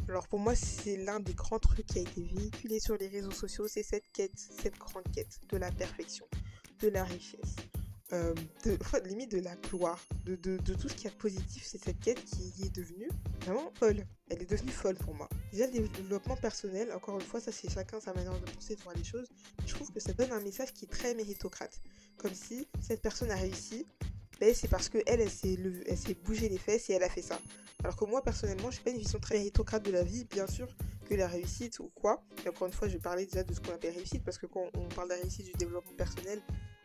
Alors 0.08 0.30
pour 0.30 0.40
moi, 0.40 0.56
c'est 0.56 0.96
l'un 0.96 1.20
des 1.20 1.34
grands 1.34 1.60
trucs 1.60 1.86
qui 1.86 2.00
a 2.00 2.02
été 2.04 2.22
véhiculé 2.22 2.80
sur 2.80 2.96
les 2.96 3.10
réseaux 3.10 3.32
sociaux, 3.32 3.68
c'est 3.68 3.84
cette 3.84 4.10
quête, 4.14 4.32
cette 4.38 4.78
grande 4.78 5.04
quête 5.14 5.42
de 5.50 5.58
la 5.58 5.70
perfection, 5.70 6.26
de 6.80 6.88
la 6.90 7.04
richesse, 7.04 7.56
euh, 8.14 8.34
de, 8.66 8.78
limite 9.08 9.32
de 9.32 9.40
la 9.40 9.56
gloire, 9.56 10.00
de, 10.26 10.58
tout 10.58 10.88
ce 10.88 10.94
qui 10.94 11.08
est 11.08 11.18
positif, 11.18 11.66
c'est 11.66 11.84
cette 11.84 12.00
quête 12.00 12.24
qui 12.24 12.64
est 12.64 12.76
devenue 12.76 13.10
vraiment 13.42 13.72
folle. 13.74 14.06
Elle 14.30 14.42
est 14.42 14.50
devenue 14.50 14.72
folle 14.72 14.96
pour 14.96 15.16
moi. 15.16 15.28
Déjà, 15.52 15.66
le 15.68 15.88
développement 15.88 16.36
personnel, 16.36 16.92
encore 16.94 17.16
une 17.16 17.26
fois, 17.26 17.40
ça 17.40 17.52
c'est 17.52 17.72
chacun 17.72 18.00
sa 18.00 18.14
manière 18.14 18.40
de 18.40 18.52
penser, 18.52 18.76
de 18.76 18.82
voir 18.82 18.96
les 18.96 19.04
choses. 19.04 19.28
Je 19.66 19.74
trouve 19.74 19.92
que 19.92 20.00
ça 20.00 20.14
donne 20.14 20.32
un 20.32 20.42
message 20.42 20.74
qui 20.74 20.86
est 20.86 20.90
très 20.90 21.16
méritocrate. 21.16 21.82
Comme 22.18 22.34
si 22.34 22.68
cette 22.82 23.02
personne 23.02 23.32
a 23.32 23.36
réussi, 23.36 23.88
ben, 24.40 24.54
c'est 24.54 24.68
parce 24.68 24.90
qu'elle, 24.90 25.04
elle, 25.08 25.30
s'est 25.30 26.18
bougé 26.24 26.50
les 26.50 26.58
fesses 26.58 26.90
et 26.90 26.94
elle 26.94 27.04
a 27.04 27.10
fait 27.10 27.22
ça. 27.22 27.40
Alors 27.84 27.96
que 27.96 28.06
moi, 28.06 28.24
personnellement, 28.24 28.70
je 28.70 28.78
n'ai 28.78 28.84
pas 28.84 28.90
une 28.92 28.98
vision 28.98 29.20
très 29.20 29.36
méritocrate 29.36 29.84
de 29.84 29.92
la 29.92 30.04
vie. 30.04 30.26
Bien 30.26 30.48
sûr, 30.48 30.68
que 31.10 31.16
la 31.16 31.28
réussite 31.28 31.80
ou 31.80 31.92
quoi. 31.96 32.24
Et 32.46 32.50
encore 32.50 32.68
une 32.68 32.74
fois, 32.74 32.88
je 32.88 32.98
parler 32.98 33.26
déjà 33.26 33.44
de 33.44 33.54
ce 33.54 33.60
qu'on 33.60 33.74
appelle 33.74 33.94
réussite 33.94 34.24
parce 34.24 34.38
que 34.38 34.46
quand 34.46 34.70
on 34.76 34.88
parle 34.90 35.10
de 35.10 35.14
la 35.16 35.22
réussite 35.22 35.46
du 35.46 35.54
développement 35.54 35.96
personnel, 35.98 36.42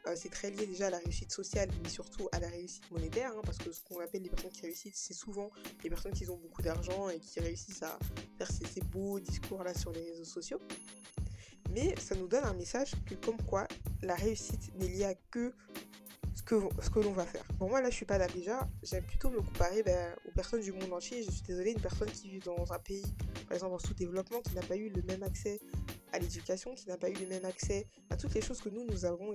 euh, 0.07 0.15
c'est 0.17 0.31
très 0.31 0.51
lié 0.51 0.67
déjà 0.67 0.87
à 0.87 0.91
la 0.91 0.99
réussite 0.99 1.33
sociale, 1.33 1.69
mais 1.83 1.89
surtout 1.89 2.29
à 2.33 2.41
la 2.41 2.49
réussite 2.49 2.89
monétaire, 2.91 3.33
hein, 3.37 3.41
parce 3.45 3.59
que 3.59 3.73
ce 3.73 3.83
qu'on 3.83 4.01
appelle 4.01 4.23
les 4.23 4.31
personnes 4.31 4.51
qui 4.51 4.63
réussissent, 4.63 4.95
c'est 4.95 5.15
souvent 5.15 5.51
les 5.83 5.91
personnes 5.91 6.13
qui 6.13 6.29
ont 6.31 6.37
beaucoup 6.37 6.63
d'argent 6.63 7.09
et 7.09 7.19
qui 7.19 7.41
réussissent 7.41 7.83
à 7.83 7.99
faire 8.39 8.49
ces, 8.51 8.81
beaux 8.81 9.19
discours 9.21 9.63
là 9.65 9.75
sur 9.75 9.93
les 9.93 10.03
réseaux 10.11 10.25
sociaux. 10.25 10.61
Mais 11.71 11.95
ça 11.99 12.15
nous 12.15 12.29
donne 12.29 12.45
un 12.45 12.55
message 12.55 12.93
que 13.07 13.15
comme 13.15 13.37
quoi 13.43 13.67
la 14.03 14.15
réussite 14.15 14.75
n'est 14.77 14.89
liée 14.89 15.05
à 15.05 15.15
que 15.31 15.53
ce 16.35 16.43
que, 16.43 16.55
ce 16.81 16.89
que 16.89 17.01
l'on 17.01 17.13
va 17.13 17.27
faire. 17.27 17.45
Moi, 17.61 17.81
là, 17.83 17.91
je 17.91 17.97
suis 17.97 18.07
pas 18.07 18.17
là 18.17 18.29
déjà. 18.29 18.67
J'aime 18.83 19.05
plutôt 19.05 19.29
me 19.29 19.41
comparer 19.41 19.83
ben, 19.83 20.15
aux 20.27 20.31
personnes 20.31 20.61
du 20.61 20.73
monde 20.73 20.93
entier. 20.93 21.23
Je 21.25 21.31
suis 21.31 21.43
désolée, 21.43 21.73
une 21.73 21.81
personne 21.81 22.11
qui 22.11 22.31
vit 22.31 22.39
dans 22.39 22.73
un 22.73 22.79
pays, 22.79 23.05
par 23.49 23.55
exemple 23.55 23.75
en 23.75 23.79
sous-développement, 23.79 24.41
qui 24.41 24.55
n'a 24.55 24.63
pas 24.63 24.77
eu 24.77 24.89
le 24.89 25.03
même 25.03 25.23
accès 25.25 25.61
à 26.13 26.19
l'éducation, 26.19 26.75
qui 26.75 26.87
n'a 26.89 26.97
pas 26.97 27.11
eu 27.11 27.15
le 27.15 27.27
même 27.27 27.45
accès 27.45 27.87
à 28.11 28.17
toutes 28.17 28.35
les 28.35 28.41
choses 28.41 28.61
que 28.61 28.69
nous, 28.69 28.85
nous 28.85 29.05
avons 29.05 29.35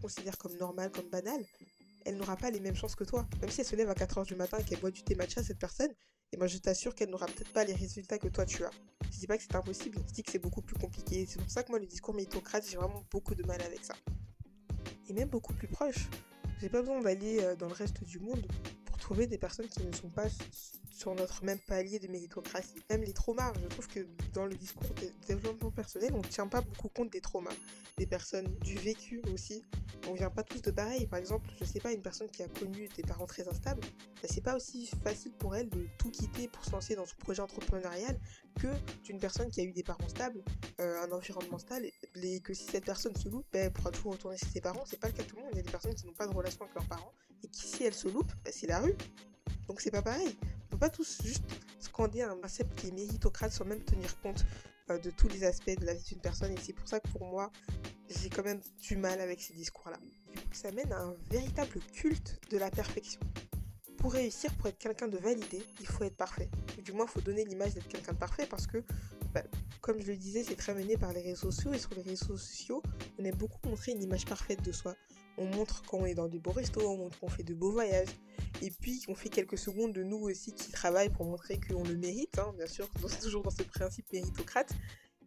considère 0.00 0.38
comme 0.38 0.56
normal, 0.56 0.90
comme 0.90 1.08
banal, 1.08 1.44
elle 2.04 2.16
n'aura 2.16 2.36
pas 2.36 2.50
les 2.50 2.60
mêmes 2.60 2.74
chances 2.74 2.94
que 2.94 3.04
toi. 3.04 3.28
Même 3.40 3.50
si 3.50 3.60
elle 3.60 3.66
se 3.66 3.76
lève 3.76 3.90
à 3.90 3.94
4h 3.94 4.26
du 4.26 4.34
matin 4.34 4.58
et 4.58 4.64
qu'elle 4.64 4.80
boit 4.80 4.90
du 4.90 5.02
thé 5.02 5.14
matcha, 5.14 5.42
cette 5.42 5.58
personne, 5.58 5.92
et 6.32 6.36
moi 6.36 6.46
je 6.46 6.58
t'assure 6.58 6.94
qu'elle 6.94 7.10
n'aura 7.10 7.26
peut-être 7.26 7.52
pas 7.52 7.64
les 7.64 7.74
résultats 7.74 8.18
que 8.18 8.28
toi 8.28 8.46
tu 8.46 8.64
as. 8.64 8.70
Je 9.10 9.18
dis 9.18 9.26
pas 9.26 9.36
que 9.36 9.42
c'est 9.42 9.54
impossible, 9.54 9.98
je 10.08 10.12
dis 10.12 10.22
que 10.22 10.30
c'est 10.30 10.38
beaucoup 10.38 10.62
plus 10.62 10.76
compliqué. 10.76 11.26
C'est 11.26 11.38
pour 11.38 11.50
ça 11.50 11.62
que 11.62 11.70
moi 11.70 11.78
le 11.78 11.86
discours 11.86 12.14
méritocrate, 12.14 12.64
j'ai 12.68 12.76
vraiment 12.76 13.04
beaucoup 13.10 13.34
de 13.34 13.42
mal 13.44 13.60
avec 13.62 13.84
ça. 13.84 13.94
Et 15.08 15.12
même 15.12 15.28
beaucoup 15.28 15.52
plus 15.54 15.68
proche. 15.68 16.08
J'ai 16.60 16.68
pas 16.68 16.80
besoin 16.80 17.00
d'aller 17.00 17.40
euh, 17.40 17.56
dans 17.56 17.68
le 17.68 17.72
reste 17.72 18.04
du 18.04 18.18
monde 18.18 18.46
pour 18.84 18.98
trouver 18.98 19.26
des 19.26 19.38
personnes 19.38 19.68
qui 19.68 19.82
ne 19.82 19.92
sont 19.92 20.10
pas 20.10 20.28
sur 21.00 21.14
notre 21.14 21.42
même 21.44 21.58
palier 21.60 21.98
de 21.98 22.08
méritocratie. 22.08 22.74
Même 22.90 23.02
les 23.02 23.14
traumas, 23.14 23.54
je 23.62 23.66
trouve 23.68 23.88
que 23.88 24.00
dans 24.34 24.44
le 24.44 24.54
discours 24.54 24.90
de 25.00 25.10
développement 25.26 25.70
personnel, 25.70 26.10
on 26.12 26.18
ne 26.18 26.28
tient 26.28 26.46
pas 26.46 26.60
beaucoup 26.60 26.90
compte 26.90 27.10
des 27.10 27.22
traumas, 27.22 27.54
des 27.96 28.06
personnes, 28.06 28.54
du 28.60 28.74
vécu 28.74 29.22
aussi. 29.32 29.62
On 30.08 30.12
vient 30.12 30.28
pas 30.28 30.42
tous 30.42 30.60
de 30.60 30.70
pareil. 30.70 31.06
Par 31.06 31.18
exemple, 31.18 31.48
je 31.58 31.64
sais 31.64 31.80
pas, 31.80 31.92
une 31.92 32.02
personne 32.02 32.28
qui 32.28 32.42
a 32.42 32.48
connu 32.48 32.86
des 32.94 33.02
parents 33.02 33.24
très 33.24 33.48
instables, 33.48 33.80
bah, 33.80 34.28
c'est 34.30 34.42
pas 34.42 34.54
aussi 34.54 34.90
facile 35.02 35.32
pour 35.32 35.56
elle 35.56 35.70
de 35.70 35.86
tout 35.96 36.10
quitter 36.10 36.48
pour 36.48 36.62
se 36.66 36.70
lancer 36.72 36.94
dans 36.96 37.06
son 37.06 37.16
projet 37.16 37.40
entrepreneurial 37.40 38.20
que 38.60 38.68
d'une 39.02 39.18
personne 39.18 39.48
qui 39.50 39.62
a 39.62 39.64
eu 39.64 39.72
des 39.72 39.82
parents 39.82 40.08
stables, 40.08 40.44
euh, 40.82 41.02
un 41.02 41.10
environnement 41.12 41.58
stable, 41.58 41.86
et 42.14 42.40
que 42.40 42.52
si 42.52 42.64
cette 42.64 42.84
personne 42.84 43.16
se 43.16 43.30
loupe, 43.30 43.46
bah, 43.54 43.60
elle 43.60 43.72
pourra 43.72 43.90
toujours 43.90 44.12
retourner 44.12 44.36
chez 44.36 44.48
ses 44.52 44.60
parents. 44.60 44.84
C'est 44.84 45.00
pas 45.00 45.08
le 45.08 45.14
cas 45.14 45.22
de 45.22 45.28
tout 45.28 45.36
le 45.36 45.42
monde. 45.44 45.52
Il 45.54 45.56
y 45.56 45.60
a 45.60 45.62
des 45.62 45.70
personnes 45.70 45.94
qui 45.94 46.04
n'ont 46.04 46.12
pas 46.12 46.26
de 46.26 46.34
relation 46.34 46.60
avec 46.60 46.74
leurs 46.74 46.88
parents 46.88 47.14
et 47.42 47.48
qui, 47.48 47.66
si 47.66 47.84
elles 47.84 47.94
se 47.94 48.08
loupent, 48.08 48.34
bah, 48.44 48.50
c'est 48.52 48.66
la 48.66 48.80
rue. 48.80 48.94
Donc 49.66 49.80
c'est 49.80 49.90
pas 49.90 50.02
pareil 50.02 50.36
pas 50.80 50.88
tous 50.88 51.18
juste 51.22 51.44
scander 51.78 52.22
un 52.22 52.36
concept 52.36 52.74
qui 52.80 52.88
est 52.88 52.90
méritocrate 52.90 53.52
sans 53.52 53.66
même 53.66 53.84
tenir 53.84 54.18
compte 54.22 54.46
euh, 54.90 54.98
de 54.98 55.10
tous 55.10 55.28
les 55.28 55.44
aspects 55.44 55.78
de 55.78 55.84
la 55.84 55.92
vie 55.92 56.04
d'une 56.04 56.20
personne. 56.20 56.52
Et 56.52 56.56
c'est 56.60 56.72
pour 56.72 56.88
ça 56.88 57.00
que 57.00 57.08
pour 57.08 57.26
moi, 57.26 57.52
j'ai 58.08 58.30
quand 58.30 58.42
même 58.42 58.60
du 58.80 58.96
mal 58.96 59.20
avec 59.20 59.42
ces 59.42 59.52
discours-là. 59.52 59.98
Ça 60.52 60.72
mène 60.72 60.90
à 60.92 61.02
un 61.02 61.14
véritable 61.30 61.78
culte 61.92 62.40
de 62.50 62.56
la 62.56 62.70
perfection. 62.70 63.20
Pour 63.98 64.14
réussir, 64.14 64.54
pour 64.54 64.68
être 64.68 64.78
quelqu'un 64.78 65.08
de 65.08 65.18
validé, 65.18 65.62
il 65.80 65.86
faut 65.86 66.04
être 66.04 66.16
parfait. 66.16 66.48
du 66.82 66.92
moins, 66.92 67.04
il 67.04 67.10
faut 67.10 67.20
donner 67.20 67.44
l'image 67.44 67.74
d'être 67.74 67.88
quelqu'un 67.88 68.12
de 68.12 68.18
parfait 68.18 68.46
parce 68.46 68.66
que, 68.66 68.82
bah, 69.34 69.42
comme 69.82 70.00
je 70.00 70.06
le 70.06 70.16
disais, 70.16 70.42
c'est 70.42 70.56
très 70.56 70.74
mené 70.74 70.96
par 70.96 71.12
les 71.12 71.20
réseaux 71.20 71.50
sociaux. 71.50 71.74
Et 71.74 71.78
sur 71.78 71.92
les 71.94 72.02
réseaux 72.02 72.38
sociaux, 72.38 72.82
on 73.18 73.24
aime 73.24 73.36
beaucoup 73.36 73.60
montrer 73.68 73.92
une 73.92 74.02
image 74.02 74.24
parfaite 74.24 74.62
de 74.62 74.72
soi. 74.72 74.96
On 75.40 75.46
montre 75.46 75.82
quand 75.86 75.96
on 75.96 76.04
est 76.04 76.14
dans 76.14 76.28
des 76.28 76.38
beaux 76.38 76.52
restos, 76.52 76.86
on 76.86 76.98
montre 76.98 77.18
qu'on 77.18 77.30
fait 77.30 77.42
de 77.42 77.54
beaux 77.54 77.72
voyages, 77.72 78.10
et 78.60 78.70
puis 78.70 79.02
on 79.08 79.14
fait 79.14 79.30
quelques 79.30 79.56
secondes 79.56 79.94
de 79.94 80.02
nous 80.02 80.18
aussi 80.18 80.52
qui 80.52 80.70
travaillent 80.70 81.08
pour 81.08 81.24
montrer 81.24 81.58
qu'on 81.58 81.82
le 81.82 81.96
mérite, 81.96 82.38
hein, 82.38 82.52
bien 82.58 82.66
sûr, 82.66 82.90
toujours 83.22 83.42
dans 83.42 83.50
ce 83.50 83.62
principe 83.62 84.12
méritocrate. 84.12 84.70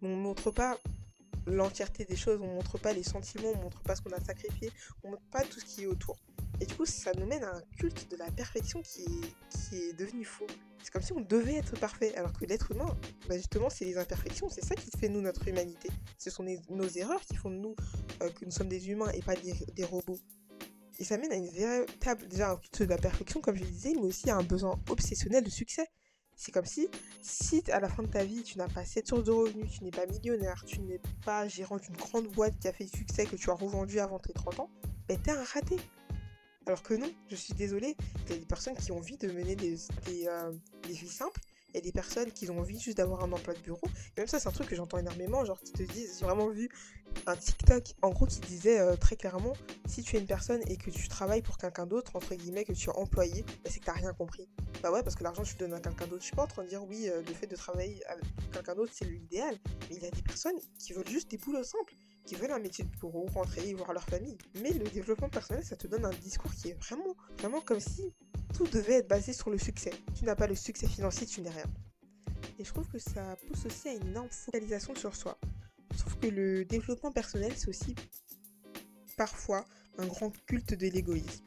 Mais 0.01 0.09
on 0.09 0.15
ne 0.15 0.21
montre 0.21 0.51
pas 0.51 0.77
l'entièreté 1.47 2.05
des 2.05 2.15
choses, 2.15 2.39
on 2.41 2.47
ne 2.47 2.53
montre 2.53 2.77
pas 2.77 2.93
les 2.93 3.01
sentiments, 3.01 3.49
on 3.55 3.57
ne 3.57 3.63
montre 3.63 3.81
pas 3.81 3.95
ce 3.95 4.03
qu'on 4.03 4.11
a 4.11 4.19
sacrifié, 4.19 4.71
on 5.03 5.07
ne 5.07 5.13
montre 5.13 5.25
pas 5.31 5.41
tout 5.41 5.59
ce 5.59 5.65
qui 5.65 5.83
est 5.83 5.87
autour. 5.87 6.17
Et 6.61 6.67
du 6.67 6.75
coup, 6.75 6.85
ça 6.85 7.11
nous 7.17 7.25
mène 7.25 7.43
à 7.43 7.55
un 7.55 7.61
culte 7.79 8.11
de 8.11 8.15
la 8.15 8.29
perfection 8.29 8.83
qui 8.83 9.01
est, 9.01 9.35
qui 9.49 9.75
est 9.77 9.93
devenu 9.93 10.23
faux. 10.23 10.47
C'est 10.83 10.91
comme 10.91 11.01
si 11.01 11.13
on 11.13 11.21
devait 11.21 11.55
être 11.55 11.79
parfait, 11.79 12.13
alors 12.15 12.33
que 12.33 12.45
l'être 12.45 12.71
humain, 12.71 12.97
bah, 13.27 13.37
justement, 13.37 13.69
c'est 13.69 13.85
les 13.85 13.97
imperfections, 13.97 14.49
c'est 14.49 14.63
ça 14.63 14.75
qui 14.75 14.91
fait 14.97 15.09
nous 15.09 15.21
notre 15.21 15.47
humanité. 15.47 15.89
Ce 16.17 16.29
sont 16.29 16.45
nos 16.69 16.87
erreurs 16.89 17.21
qui 17.21 17.35
font 17.35 17.49
de 17.49 17.55
nous 17.55 17.75
euh, 18.21 18.29
que 18.29 18.43
nous 18.45 18.51
sommes 18.51 18.67
des 18.67 18.89
humains 18.89 19.09
et 19.13 19.21
pas 19.21 19.35
des 19.35 19.85
robots. 19.85 20.19
Et 20.99 21.03
ça 21.03 21.17
mène 21.17 21.31
à 21.31 21.35
une 21.35 21.49
véritable, 21.49 22.27
déjà 22.27 22.51
un 22.51 22.57
culte 22.57 22.83
de 22.83 22.89
la 22.89 22.97
perfection, 22.97 23.41
comme 23.41 23.55
je 23.55 23.63
disais, 23.63 23.93
mais 23.95 24.01
aussi 24.01 24.29
à 24.29 24.35
un 24.35 24.43
besoin 24.43 24.79
obsessionnel 24.89 25.43
de 25.43 25.49
succès. 25.49 25.87
C'est 26.35 26.51
comme 26.51 26.65
si, 26.65 26.87
si 27.21 27.63
à 27.71 27.79
la 27.79 27.89
fin 27.89 28.03
de 28.03 28.07
ta 28.07 28.23
vie, 28.23 28.43
tu 28.43 28.57
n'as 28.57 28.67
pas 28.67 28.85
cette 28.85 29.07
source 29.07 29.23
de 29.23 29.31
revenus, 29.31 29.71
tu 29.71 29.83
n'es 29.83 29.91
pas 29.91 30.05
millionnaire, 30.05 30.63
tu 30.65 30.81
n'es 30.81 30.99
pas 31.25 31.47
gérant 31.47 31.77
d'une 31.77 31.95
grande 31.95 32.27
boîte 32.27 32.57
qui 32.59 32.67
a 32.67 32.73
fait 32.73 32.87
succès, 32.87 33.25
que 33.25 33.35
tu 33.35 33.49
as 33.49 33.53
revendu 33.53 33.99
avant 33.99 34.19
tes 34.19 34.33
30 34.33 34.59
ans, 34.59 34.69
ben 35.07 35.17
t'es 35.21 35.31
un 35.31 35.43
raté. 35.43 35.77
Alors 36.65 36.81
que 36.81 36.93
non, 36.93 37.11
je 37.29 37.35
suis 37.35 37.53
désolée, 37.53 37.97
il 38.25 38.31
y 38.31 38.35
a 38.35 38.37
des 38.37 38.45
personnes 38.45 38.75
qui 38.75 38.91
ont 38.91 38.97
envie 38.97 39.17
de 39.17 39.29
mener 39.31 39.57
euh, 39.57 40.51
des 40.87 40.93
vies 40.93 41.09
simples, 41.09 41.41
il 41.69 41.75
y 41.75 41.77
a 41.79 41.81
des 41.81 41.91
personnes 41.91 42.31
qui 42.31 42.49
ont 42.49 42.59
envie 42.59 42.79
juste 42.79 42.97
d'avoir 42.97 43.23
un 43.23 43.31
emploi 43.31 43.53
de 43.53 43.59
bureau. 43.59 43.85
Et 44.15 44.21
même 44.21 44.27
ça, 44.27 44.39
c'est 44.39 44.47
un 44.47 44.51
truc 44.51 44.69
que 44.69 44.75
j'entends 44.75 44.99
énormément, 44.99 45.43
genre 45.43 45.59
qui 45.59 45.73
te 45.73 45.83
disent, 45.83 46.19
j'ai 46.19 46.25
vraiment 46.25 46.47
vu 46.47 46.69
un 47.25 47.35
TikTok, 47.35 47.95
en 48.01 48.11
gros, 48.11 48.27
qui 48.27 48.39
disait 48.41 48.79
euh, 48.79 48.95
très 48.95 49.15
clairement, 49.17 49.53
si 49.87 50.03
tu 50.03 50.15
es 50.15 50.19
une 50.19 50.25
personne 50.25 50.61
et 50.67 50.77
que 50.77 50.89
tu 50.89 51.07
travailles 51.09 51.41
pour 51.41 51.57
quelqu'un 51.57 51.85
d'autre, 51.85 52.15
entre 52.15 52.35
guillemets, 52.35 52.63
que 52.63 52.73
tu 52.73 52.89
es 52.89 52.93
employé, 52.93 53.41
bah, 53.41 53.69
c'est 53.69 53.79
que 53.79 53.85
t'as 53.85 53.93
rien 53.93 54.13
compris. 54.13 54.47
Bah 54.81 54.91
ouais, 54.91 55.03
parce 55.03 55.15
que 55.15 55.23
l'argent, 55.23 55.43
tu 55.43 55.55
le 55.59 55.67
donnes 55.67 55.73
à 55.73 55.79
quelqu'un 55.81 56.07
d'autre. 56.07 56.21
Je 56.21 56.27
suis 56.27 56.35
pas 56.35 56.43
en 56.43 56.47
train 56.47 56.63
de 56.63 56.69
dire, 56.69 56.83
oui, 56.85 57.09
euh, 57.09 57.21
le 57.27 57.33
fait 57.33 57.47
de 57.47 57.55
travailler 57.55 58.05
avec 58.05 58.23
quelqu'un 58.53 58.75
d'autre, 58.75 58.93
c'est 58.95 59.05
l'idéal. 59.05 59.57
Mais 59.89 59.95
il 59.97 60.03
y 60.03 60.05
a 60.05 60.11
des 60.11 60.21
personnes 60.21 60.59
qui 60.79 60.93
veulent 60.93 61.09
juste 61.09 61.29
des 61.29 61.37
boulots 61.37 61.63
simples 61.63 61.93
qui 62.25 62.35
veulent 62.35 62.51
un 62.51 62.59
métier 62.59 62.83
de 62.83 62.89
bureau, 62.89 63.25
rentrer 63.33 63.69
et 63.69 63.73
voir 63.73 63.93
leur 63.93 64.03
famille. 64.03 64.37
Mais 64.61 64.71
le 64.71 64.85
développement 64.85 65.29
personnel, 65.29 65.63
ça 65.63 65.75
te 65.75 65.87
donne 65.87 66.05
un 66.05 66.13
discours 66.21 66.53
qui 66.53 66.69
est 66.69 66.73
vraiment, 66.73 67.15
vraiment 67.39 67.61
comme 67.61 67.79
si 67.79 68.13
tout 68.53 68.67
devait 68.67 68.95
être 68.95 69.07
basé 69.07 69.33
sur 69.33 69.49
le 69.49 69.57
succès. 69.57 69.91
Tu 70.15 70.25
n'as 70.25 70.35
pas 70.35 70.47
le 70.47 70.55
succès 70.55 70.87
financier, 70.87 71.27
tu 71.27 71.41
n'es 71.41 71.49
rien. 71.49 71.65
Et 72.59 72.63
je 72.63 72.71
trouve 72.71 72.87
que 72.87 72.99
ça 72.99 73.35
pousse 73.47 73.65
aussi 73.65 73.89
à 73.89 73.93
une 73.93 74.07
énorme 74.07 74.29
focalisation 74.29 74.95
sur 74.95 75.15
soi. 75.15 75.37
Je 75.93 75.99
trouve 75.99 76.17
que 76.19 76.27
le 76.27 76.65
développement 76.65 77.11
personnel, 77.11 77.51
c'est 77.55 77.67
aussi 77.67 77.95
parfois 79.17 79.65
un 79.97 80.07
grand 80.07 80.31
culte 80.45 80.73
de 80.73 80.87
l'égoïsme. 80.87 81.43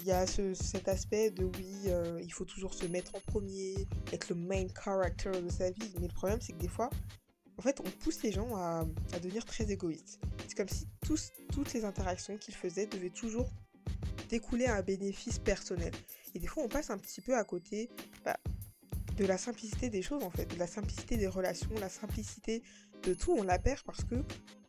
Il 0.00 0.06
y 0.06 0.12
a 0.12 0.26
cet 0.26 0.88
aspect 0.88 1.30
de 1.30 1.44
oui, 1.44 1.74
euh, 1.86 2.20
il 2.22 2.32
faut 2.32 2.44
toujours 2.44 2.74
se 2.74 2.86
mettre 2.86 3.14
en 3.16 3.20
premier, 3.20 3.74
être 4.12 4.28
le 4.28 4.36
main 4.36 4.66
character 4.72 5.30
de 5.30 5.48
sa 5.48 5.70
vie. 5.70 5.92
Mais 6.00 6.06
le 6.06 6.12
problème, 6.12 6.40
c'est 6.40 6.52
que 6.52 6.58
des 6.58 6.68
fois, 6.68 6.90
en 7.58 7.62
fait, 7.62 7.80
on 7.80 7.90
pousse 7.90 8.22
les 8.22 8.32
gens 8.32 8.54
à, 8.56 8.84
devenir 9.22 9.44
très 9.44 9.70
égoïstes. 9.70 10.20
C'est 10.48 10.56
comme 10.56 10.68
si 10.68 10.86
toutes 11.06 11.72
les 11.72 11.84
interactions 11.84 12.36
qu'ils 12.36 12.54
faisaient 12.54 12.86
devaient 12.86 13.10
toujours 13.10 13.48
découler 14.28 14.66
à 14.66 14.76
un 14.76 14.82
bénéfice 14.82 15.38
personnel. 15.38 15.92
Et 16.34 16.38
des 16.38 16.46
fois, 16.46 16.64
on 16.64 16.68
passe 16.68 16.90
un 16.90 16.98
petit 16.98 17.20
peu 17.20 17.36
à 17.36 17.44
côté 17.44 17.88
bah, 18.24 18.36
de 19.16 19.24
la 19.24 19.38
simplicité 19.38 19.88
des 19.88 20.02
choses, 20.02 20.22
en 20.22 20.30
fait, 20.30 20.46
de 20.46 20.58
la 20.58 20.66
simplicité 20.66 21.16
des 21.16 21.28
relations, 21.28 21.70
la 21.80 21.88
simplicité 21.88 22.62
de 23.04 23.14
tout. 23.14 23.32
On 23.32 23.42
la 23.42 23.58
perd 23.58 23.82
parce 23.84 24.04
que 24.04 24.16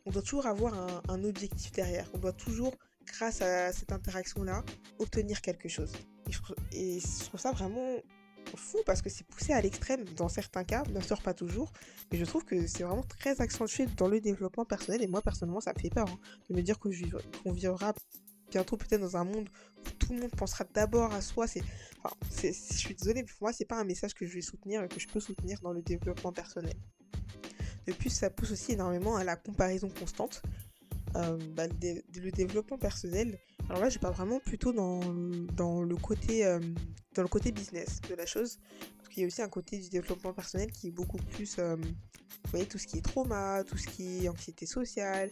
on 0.06 0.10
doit 0.10 0.22
toujours 0.22 0.46
avoir 0.46 0.74
un, 1.08 1.24
objectif 1.24 1.72
derrière. 1.72 2.08
On 2.14 2.18
doit 2.18 2.32
toujours, 2.32 2.74
grâce 3.04 3.42
à 3.42 3.72
cette 3.72 3.92
interaction-là, 3.92 4.64
obtenir 4.98 5.42
quelque 5.42 5.68
chose. 5.68 5.92
Et 6.72 7.00
je, 7.00 7.24
trouve 7.26 7.40
ça 7.40 7.52
vraiment 7.52 7.98
fou 8.56 8.78
parce 8.86 9.02
que 9.02 9.10
c'est 9.10 9.26
poussé 9.26 9.52
à 9.52 9.60
l'extrême 9.60 10.04
dans 10.16 10.28
certains 10.28 10.64
cas, 10.64 10.82
bien 10.84 11.00
sûr 11.00 11.20
pas 11.22 11.34
toujours, 11.34 11.72
mais 12.10 12.18
je 12.18 12.24
trouve 12.24 12.44
que 12.44 12.66
c'est 12.66 12.84
vraiment 12.84 13.02
très 13.02 13.40
accentué 13.40 13.86
dans 13.96 14.08
le 14.08 14.20
développement 14.20 14.64
personnel 14.64 15.02
et 15.02 15.06
moi 15.06 15.22
personnellement 15.22 15.60
ça 15.60 15.72
me 15.74 15.80
fait 15.80 15.90
peur 15.90 16.08
hein, 16.08 16.18
de 16.48 16.56
me 16.56 16.62
dire 16.62 16.78
qu'on 16.78 16.90
vivra 17.52 17.94
bientôt 18.50 18.76
peut-être 18.76 19.00
dans 19.00 19.16
un 19.16 19.24
monde 19.24 19.48
où 19.86 19.90
tout 19.98 20.12
le 20.12 20.20
monde 20.20 20.30
pensera 20.30 20.64
d'abord 20.72 21.12
à 21.12 21.20
soi. 21.20 21.46
C'est, 21.46 21.62
je 22.40 22.52
suis 22.52 22.94
désolée, 22.94 23.22
mais 23.22 23.28
pour 23.28 23.42
moi, 23.42 23.52
c'est 23.52 23.64
pas 23.64 23.78
un 23.78 23.84
message 23.84 24.14
que 24.14 24.26
je 24.26 24.34
vais 24.34 24.40
soutenir 24.40 24.82
et 24.82 24.88
que 24.88 24.98
je 24.98 25.06
peux 25.06 25.20
soutenir 25.20 25.60
dans 25.60 25.72
le 25.72 25.82
développement 25.82 26.32
personnel. 26.32 26.74
De 27.86 27.92
plus, 27.92 28.10
ça 28.10 28.30
pousse 28.30 28.52
aussi 28.52 28.72
énormément 28.72 29.16
à 29.16 29.24
la 29.24 29.36
comparaison 29.36 29.88
constante. 29.90 30.42
Euh, 31.16 31.38
bah, 31.56 31.66
le, 31.66 32.30
développement 32.30 32.76
personnel. 32.76 33.38
Alors 33.70 33.82
là, 33.82 33.88
je 33.88 33.98
parle 33.98 34.14
vraiment 34.14 34.40
plutôt 34.40 34.72
dans, 34.72 35.00
dans, 35.54 35.82
le 35.82 35.96
côté, 35.96 36.44
euh, 36.44 36.60
dans 37.18 37.24
le 37.24 37.28
côté 37.28 37.50
business 37.50 38.00
de 38.08 38.14
la 38.14 38.26
chose. 38.26 38.58
Parce 38.96 39.08
qu'il 39.08 39.22
y 39.22 39.24
a 39.24 39.26
aussi 39.26 39.42
un 39.42 39.48
côté 39.48 39.76
du 39.78 39.88
développement 39.88 40.32
personnel 40.32 40.70
qui 40.70 40.88
est 40.88 40.92
beaucoup 40.92 41.16
plus, 41.16 41.56
euh, 41.58 41.74
vous 41.74 42.50
voyez, 42.50 42.64
tout 42.64 42.78
ce 42.78 42.86
qui 42.86 42.98
est 42.98 43.04
trauma, 43.04 43.64
tout 43.64 43.76
ce 43.76 43.88
qui 43.88 44.24
est 44.24 44.28
anxiété 44.28 44.66
sociale, 44.66 45.28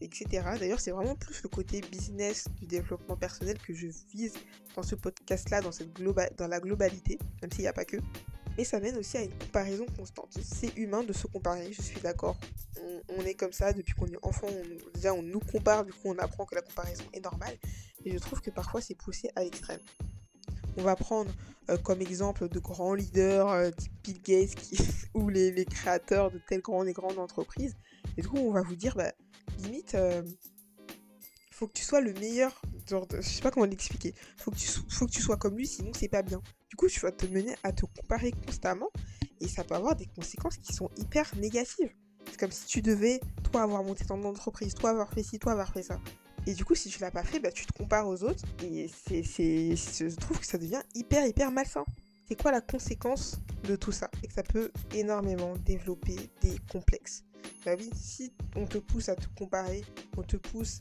etc. 0.00 0.26
D'ailleurs, 0.60 0.78
c'est 0.78 0.92
vraiment 0.92 1.16
plus 1.16 1.42
le 1.42 1.48
côté 1.48 1.80
business 1.80 2.46
du 2.60 2.66
développement 2.66 3.16
personnel 3.16 3.58
que 3.58 3.74
je 3.74 3.88
vise 4.12 4.34
dans 4.76 4.84
ce 4.84 4.94
podcast-là, 4.94 5.60
dans, 5.60 5.70
dans 6.36 6.46
la 6.46 6.60
globalité, 6.60 7.18
même 7.42 7.50
s'il 7.50 7.62
n'y 7.62 7.68
a 7.68 7.72
pas 7.72 7.84
que. 7.84 7.96
Mais 8.56 8.62
ça 8.62 8.78
mène 8.78 8.96
aussi 8.96 9.16
à 9.16 9.22
une 9.22 9.36
comparaison 9.36 9.86
constante. 9.96 10.38
C'est 10.40 10.76
humain 10.76 11.02
de 11.02 11.12
se 11.12 11.26
comparer, 11.26 11.72
je 11.72 11.82
suis 11.82 12.00
d'accord. 12.00 12.38
On, 13.08 13.22
est 13.24 13.34
comme 13.34 13.52
ça 13.52 13.72
depuis 13.72 13.94
qu'on 13.94 14.06
est 14.06 14.18
enfant, 14.22 14.46
on, 14.48 14.92
déjà 14.94 15.12
on 15.12 15.22
nous 15.22 15.40
compare, 15.40 15.84
du 15.84 15.92
coup 15.92 16.10
on 16.10 16.18
apprend 16.18 16.44
que 16.44 16.54
la 16.54 16.62
comparaison 16.62 17.02
est 17.12 17.24
normale. 17.24 17.56
Et 18.04 18.12
je 18.12 18.18
trouve 18.18 18.40
que 18.40 18.50
parfois 18.50 18.80
c'est 18.80 18.94
poussé 18.94 19.30
à 19.34 19.42
l'extrême. 19.42 19.80
On 20.76 20.82
va 20.82 20.96
prendre 20.96 21.30
euh, 21.70 21.76
comme 21.78 22.00
exemple 22.00 22.48
de 22.48 22.58
grands 22.58 22.94
leaders 22.94 23.48
euh, 23.48 23.70
type 23.70 23.92
Bill 24.02 24.20
Gates 24.22 24.54
ou 25.14 25.28
les, 25.28 25.64
créateurs 25.64 26.30
de 26.30 26.38
telles 26.38 26.60
grandes 26.60 26.88
et 26.88 26.92
grandes 26.92 27.18
entreprises. 27.18 27.76
Et 28.16 28.22
du 28.22 28.28
coup, 28.28 28.38
on 28.38 28.52
va 28.52 28.62
vous 28.62 28.76
dire, 28.76 28.94
bah, 28.96 29.12
limite, 29.58 29.94
euh, 29.94 30.22
faut 31.50 31.66
que 31.66 31.72
tu 31.72 31.84
sois 31.84 32.00
le 32.00 32.12
meilleur. 32.14 32.60
Genre 32.88 33.06
je 33.10 33.22
sais 33.22 33.40
pas 33.40 33.50
comment 33.50 33.66
l'expliquer. 33.66 34.14
Faut 34.36 34.52
faut 34.88 35.06
que 35.06 35.12
tu 35.12 35.22
sois 35.22 35.36
comme 35.36 35.56
lui, 35.56 35.66
sinon 35.66 35.92
c'est 35.96 36.08
pas 36.08 36.22
bien. 36.22 36.42
Du 36.68 36.76
coup, 36.76 36.88
tu 36.88 37.00
vas 37.00 37.12
te 37.12 37.26
mener 37.26 37.54
à 37.62 37.72
te 37.72 37.86
comparer 37.86 38.32
constamment 38.32 38.90
et 39.40 39.48
ça 39.48 39.64
peut 39.64 39.74
avoir 39.74 39.96
des 39.96 40.06
conséquences 40.06 40.58
qui 40.58 40.72
sont 40.72 40.90
hyper 40.96 41.30
négatives. 41.36 41.94
C'est 42.30 42.38
comme 42.38 42.50
si 42.50 42.66
tu 42.66 42.82
devais, 42.82 43.20
toi, 43.50 43.62
avoir 43.62 43.82
monté 43.84 44.04
ton 44.04 44.22
entreprise, 44.24 44.74
toi, 44.74 44.90
avoir 44.90 45.12
fait 45.12 45.22
ci, 45.22 45.38
toi, 45.38 45.52
avoir 45.52 45.72
fait 45.72 45.82
ça. 45.82 46.00
Et 46.46 46.54
du 46.54 46.64
coup, 46.64 46.74
si 46.74 46.88
tu 46.88 47.00
l'as 47.00 47.10
pas 47.10 47.24
fait, 47.24 47.40
bah, 47.40 47.50
tu 47.50 47.66
te 47.66 47.72
compares 47.72 48.06
aux 48.06 48.22
autres. 48.22 48.44
Et 48.62 48.88
c'est, 48.88 49.22
je 49.22 50.16
trouve 50.16 50.38
que 50.38 50.46
ça 50.46 50.58
devient 50.58 50.82
hyper, 50.94 51.26
hyper 51.26 51.50
malsain. 51.50 51.84
C'est 52.26 52.40
quoi 52.40 52.52
la 52.52 52.60
conséquence 52.60 53.38
de 53.64 53.76
tout 53.76 53.92
ça? 53.92 54.10
Et 54.22 54.28
que 54.28 54.34
ça 54.34 54.42
peut 54.42 54.70
énormément 54.94 55.54
développer 55.64 56.16
des 56.40 56.56
complexes. 56.70 57.24
Bah 57.64 57.72
oui, 57.78 57.90
si 57.94 58.32
on 58.56 58.66
te 58.66 58.78
pousse 58.78 59.08
à 59.08 59.16
te 59.16 59.26
comparer, 59.38 59.84
on 60.16 60.22
te 60.22 60.36
pousse 60.36 60.80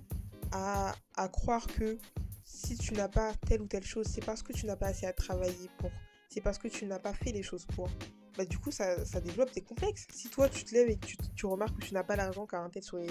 à, 0.52 0.96
à 1.16 1.28
croire 1.28 1.66
que 1.68 1.98
si 2.44 2.78
tu 2.78 2.94
n'as 2.94 3.10
pas 3.10 3.34
telle 3.48 3.62
ou 3.62 3.68
telle 3.68 3.84
chose, 3.84 4.08
c'est 4.08 4.24
parce 4.24 4.42
que 4.42 4.54
tu 4.54 4.66
n'as 4.66 4.76
pas 4.76 4.88
assez 4.88 5.06
à 5.06 5.14
travailler 5.14 5.70
pour. 5.78 5.92
C'est 6.30 6.42
parce 6.42 6.58
que 6.58 6.68
tu 6.68 6.86
n'as 6.86 7.00
pas 7.00 7.14
fait 7.14 7.32
les 7.32 7.44
choses 7.44 7.66
pour 7.76 7.90
bah, 8.38 8.46
du 8.46 8.58
coup, 8.58 8.72
ça, 8.72 9.06
ça, 9.06 9.22
développe 9.22 9.54
des 9.54 9.62
complexes. 9.62 10.08
Si 10.12 10.30
toi, 10.30 10.50
tu 10.50 10.64
te 10.64 10.74
lèves 10.74 10.90
et 10.90 10.98
tu, 10.98 11.16
tu 11.36 11.46
remarques 11.46 11.80
que 11.80 11.86
tu 11.86 11.94
n'as 11.94 12.04
pas 12.04 12.16
l'argent 12.16 12.46
qu'à 12.46 12.60
un 12.60 12.70
sur 12.82 12.98
les 12.98 13.08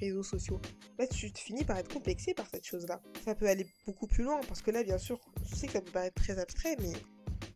réseaux, 0.00 0.22
sociaux, 0.22 0.60
bah, 0.96 1.06
tu 1.06 1.30
finis 1.34 1.64
par 1.64 1.78
être 1.78 1.92
complexé 1.92 2.34
par 2.34 2.46
cette 2.48 2.66
chose-là. 2.66 3.00
Ça 3.24 3.34
peut 3.34 3.48
aller 3.48 3.66
beaucoup 3.86 4.06
plus 4.06 4.24
loin, 4.24 4.40
parce 4.46 4.62
que 4.62 4.70
là, 4.70 4.82
bien 4.82 4.98
sûr, 4.98 5.20
je 5.44 5.54
sais 5.54 5.66
que 5.66 5.72
ça 5.72 5.80
peut 5.80 5.90
paraître 5.90 6.22
très 6.22 6.38
abstrait, 6.38 6.76
mais 6.80 6.92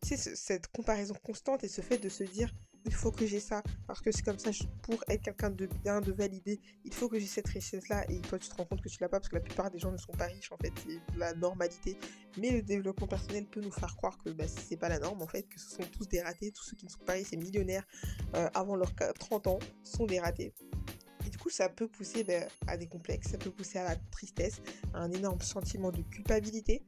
c'est 0.02 0.16
cette 0.16 0.68
comparaison 0.68 1.14
constante 1.22 1.64
et 1.64 1.68
ce 1.68 1.80
fait 1.80 1.98
de 1.98 2.08
se 2.08 2.24
dire 2.24 2.52
il 2.86 2.94
faut 2.94 3.10
que 3.10 3.26
j'ai 3.26 3.40
ça, 3.40 3.62
parce 3.86 4.00
que 4.00 4.12
c'est 4.12 4.22
comme 4.22 4.38
ça, 4.38 4.50
pour 4.82 5.02
être 5.08 5.22
quelqu'un 5.22 5.50
de 5.50 5.66
bien, 5.66 6.00
de 6.00 6.12
validé, 6.12 6.60
il 6.84 6.94
faut 6.94 7.08
que 7.08 7.18
j'ai 7.18 7.26
cette 7.26 7.48
richesse-là, 7.48 8.08
et 8.08 8.20
toi 8.20 8.38
tu 8.38 8.48
te 8.48 8.54
rends 8.54 8.64
compte 8.64 8.80
que 8.80 8.88
tu 8.88 8.98
l'as 9.00 9.08
pas, 9.08 9.18
parce 9.18 9.28
que 9.28 9.34
la 9.34 9.42
plupart 9.42 9.70
des 9.70 9.78
gens 9.78 9.90
ne 9.90 9.96
sont 9.96 10.12
pas 10.12 10.26
riches, 10.26 10.52
en 10.52 10.56
fait, 10.56 10.72
c'est 10.86 11.18
la 11.18 11.34
normalité. 11.34 11.98
Mais 12.38 12.50
le 12.50 12.62
développement 12.62 13.08
personnel 13.08 13.46
peut 13.46 13.60
nous 13.60 13.72
faire 13.72 13.94
croire 13.96 14.16
que 14.18 14.30
bah, 14.30 14.44
c'est 14.46 14.76
pas 14.76 14.88
la 14.88 14.98
norme, 14.98 15.20
en 15.20 15.26
fait, 15.26 15.42
que 15.42 15.58
ce 15.58 15.70
sont 15.70 15.90
tous 15.90 16.06
des 16.06 16.22
ratés, 16.22 16.52
tous 16.52 16.62
ceux 16.62 16.76
qui 16.76 16.86
ne 16.86 16.90
sont 16.90 17.04
pas 17.04 17.14
riches 17.14 17.32
et 17.32 17.36
millionnaires 17.36 17.84
euh, 18.34 18.48
avant 18.54 18.76
leurs 18.76 18.94
30 18.94 19.48
ans 19.48 19.58
sont 19.82 20.06
des 20.06 20.20
ratés. 20.20 20.54
Et 21.26 21.30
du 21.30 21.38
coup, 21.38 21.50
ça 21.50 21.68
peut 21.68 21.88
pousser 21.88 22.22
bah, 22.22 22.46
à 22.68 22.76
des 22.76 22.86
complexes, 22.86 23.30
ça 23.30 23.38
peut 23.38 23.50
pousser 23.50 23.78
à 23.78 23.84
la 23.84 23.96
tristesse, 23.96 24.62
à 24.94 25.00
un 25.00 25.10
énorme 25.10 25.40
sentiment 25.40 25.90
de 25.90 26.02
culpabilité, 26.02 26.84